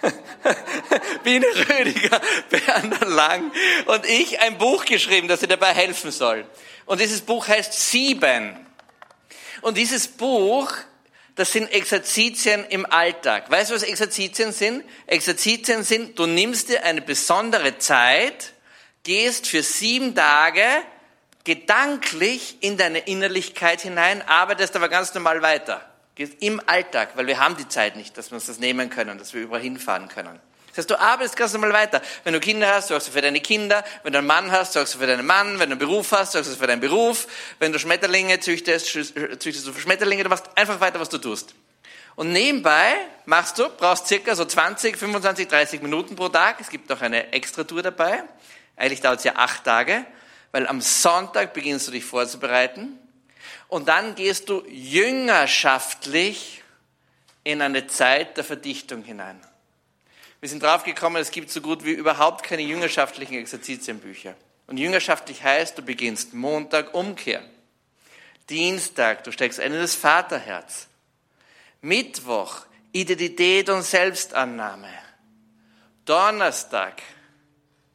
Biene 1.23 1.47
Rödiger, 1.47 2.21
Bernd 2.49 3.01
Lang 3.09 3.51
und 3.87 4.05
ich 4.05 4.39
ein 4.39 4.57
Buch 4.57 4.85
geschrieben, 4.85 5.27
das 5.27 5.41
dir 5.41 5.47
dabei 5.47 5.73
helfen 5.73 6.11
soll. 6.11 6.47
Und 6.85 7.01
dieses 7.01 7.21
Buch 7.21 7.47
heißt 7.47 7.73
Sieben. 7.73 8.55
Und 9.61 9.75
dieses 9.75 10.07
Buch 10.07 10.71
das 11.35 11.51
sind 11.51 11.71
Exerzitien 11.71 12.65
im 12.69 12.85
Alltag. 12.85 13.51
Weißt 13.51 13.69
du, 13.69 13.75
was 13.75 13.83
Exerzitien 13.83 14.53
sind? 14.53 14.83
Exerzitien 15.05 15.83
sind, 15.83 16.17
du 16.17 16.25
nimmst 16.25 16.69
dir 16.69 16.83
eine 16.83 17.01
besondere 17.01 17.77
Zeit, 17.77 18.53
gehst 19.03 19.47
für 19.47 19.61
sieben 19.61 20.15
Tage 20.15 20.63
gedanklich 21.43 22.57
in 22.61 22.77
deine 22.77 22.99
Innerlichkeit 22.99 23.81
hinein, 23.81 24.21
arbeitest 24.27 24.75
aber 24.75 24.89
ganz 24.89 25.13
normal 25.13 25.41
weiter. 25.41 25.81
Gehst 26.15 26.41
im 26.41 26.61
Alltag, 26.65 27.11
weil 27.15 27.27
wir 27.27 27.39
haben 27.39 27.57
die 27.57 27.67
Zeit 27.67 27.97
nicht, 27.97 28.17
dass 28.17 28.31
wir 28.31 28.35
uns 28.35 28.45
das 28.45 28.59
nehmen 28.59 28.89
können, 28.89 29.17
dass 29.17 29.33
wir 29.33 29.41
überall 29.41 29.61
hinfahren 29.61 30.07
können. 30.07 30.39
Das 30.75 30.83
heißt, 30.83 30.89
du 30.89 30.99
arbeitest 30.99 31.37
ganz 31.37 31.53
normal 31.53 31.71
weiter. 31.71 32.01
Wenn 32.25 32.33
du 32.33 32.41
Kinder 32.41 32.67
hast, 32.75 32.89
sorgst 32.89 33.07
du 33.07 33.13
für 33.13 33.21
deine 33.21 33.39
Kinder. 33.39 33.85
Wenn 34.03 34.11
du 34.11 34.19
einen 34.19 34.27
Mann 34.27 34.51
hast, 34.51 34.73
sorgst 34.73 34.93
du 34.93 34.99
für 34.99 35.07
deinen 35.07 35.25
Mann. 35.25 35.57
Wenn 35.57 35.69
du 35.69 35.75
einen 35.75 35.79
Beruf 35.79 36.11
hast, 36.11 36.33
sorgst 36.33 36.51
du 36.51 36.55
für 36.57 36.67
deinen 36.67 36.81
Beruf. 36.81 37.27
Wenn 37.59 37.71
du 37.71 37.79
Schmetterlinge 37.79 38.41
züchtest, 38.41 38.87
züchtest 38.87 39.65
du 39.65 39.71
für 39.71 39.79
Schmetterlinge. 39.79 40.23
Du 40.23 40.29
machst 40.29 40.49
einfach 40.55 40.81
weiter, 40.81 40.99
was 40.99 41.07
du 41.07 41.17
tust. 41.17 41.55
Und 42.17 42.33
nebenbei 42.33 42.93
machst 43.23 43.57
du, 43.57 43.69
brauchst 43.69 44.07
circa 44.07 44.35
so 44.35 44.43
20, 44.43 44.97
25, 44.97 45.47
30 45.47 45.81
Minuten 45.81 46.17
pro 46.17 46.27
Tag. 46.27 46.59
Es 46.59 46.69
gibt 46.69 46.89
noch 46.89 47.01
eine 47.01 47.31
Extra-Tour 47.31 47.81
dabei. 47.81 48.23
Eigentlich 48.75 48.99
dauert 48.99 49.19
es 49.19 49.23
ja 49.23 49.37
acht 49.37 49.63
Tage, 49.63 50.05
weil 50.51 50.67
am 50.67 50.81
Sonntag 50.81 51.53
beginnst 51.53 51.87
du 51.87 51.93
dich 51.93 52.03
vorzubereiten. 52.03 52.99
Und 53.69 53.87
dann 53.87 54.15
gehst 54.15 54.49
du 54.49 54.61
jüngerschaftlich 54.67 56.63
in 57.45 57.61
eine 57.61 57.87
Zeit 57.87 58.35
der 58.35 58.43
Verdichtung 58.43 59.03
hinein. 59.03 59.39
Wir 60.41 60.49
sind 60.49 60.61
draufgekommen, 60.61 61.21
es 61.21 61.31
gibt 61.31 61.49
so 61.49 61.61
gut 61.61 61.85
wie 61.85 61.91
überhaupt 61.91 62.43
keine 62.43 62.61
jüngerschaftlichen 62.61 63.35
Exerzitienbücher. 63.35 64.35
Und 64.67 64.77
jüngerschaftlich 64.77 65.43
heißt, 65.43 65.77
du 65.77 65.81
beginnst 65.81 66.33
Montag 66.33 66.93
Umkehr. 66.93 67.41
Dienstag, 68.49 69.23
du 69.23 69.31
steckst 69.31 69.59
ein 69.59 69.73
in 69.73 69.79
das 69.79 69.95
Vaterherz. 69.95 70.87
Mittwoch, 71.81 72.65
Identität 72.91 73.69
und 73.69 73.83
Selbstannahme. 73.83 74.89
Donnerstag, 76.05 77.01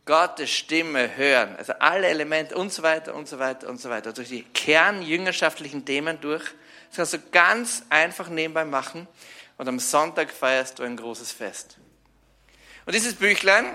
Gottes 0.04 0.50
Stimme 0.50 1.16
hören. 1.16 1.54
Also 1.56 1.72
alle 1.74 2.08
Elemente 2.08 2.56
und 2.56 2.72
so 2.72 2.82
weiter 2.82 3.14
und 3.14 3.28
so 3.28 3.38
weiter 3.38 3.68
und 3.68 3.80
so 3.80 3.90
weiter. 3.90 4.12
Durch 4.12 4.28
die 4.28 4.42
kernjüngerschaftlichen 4.42 5.84
Themen 5.84 6.20
durch. 6.20 6.44
Das 6.88 6.96
kannst 6.96 7.12
du 7.14 7.18
ganz 7.30 7.84
einfach 7.88 8.28
nebenbei 8.28 8.64
machen. 8.64 9.06
Und 9.56 9.68
am 9.68 9.78
Sonntag 9.78 10.32
feierst 10.32 10.78
du 10.78 10.82
ein 10.82 10.96
großes 10.96 11.32
Fest. 11.32 11.76
Und 12.86 12.94
dieses 12.94 13.14
Büchlein 13.14 13.66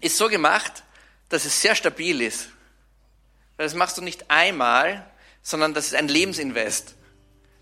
ist 0.00 0.16
so 0.16 0.28
gemacht, 0.28 0.82
dass 1.28 1.44
es 1.44 1.60
sehr 1.60 1.74
stabil 1.74 2.20
ist. 2.20 2.48
Weil 3.56 3.66
das 3.66 3.74
machst 3.74 3.98
du 3.98 4.02
nicht 4.02 4.30
einmal, 4.30 5.10
sondern 5.42 5.74
das 5.74 5.86
ist 5.86 5.94
ein 5.94 6.08
Lebensinvest. 6.08 6.94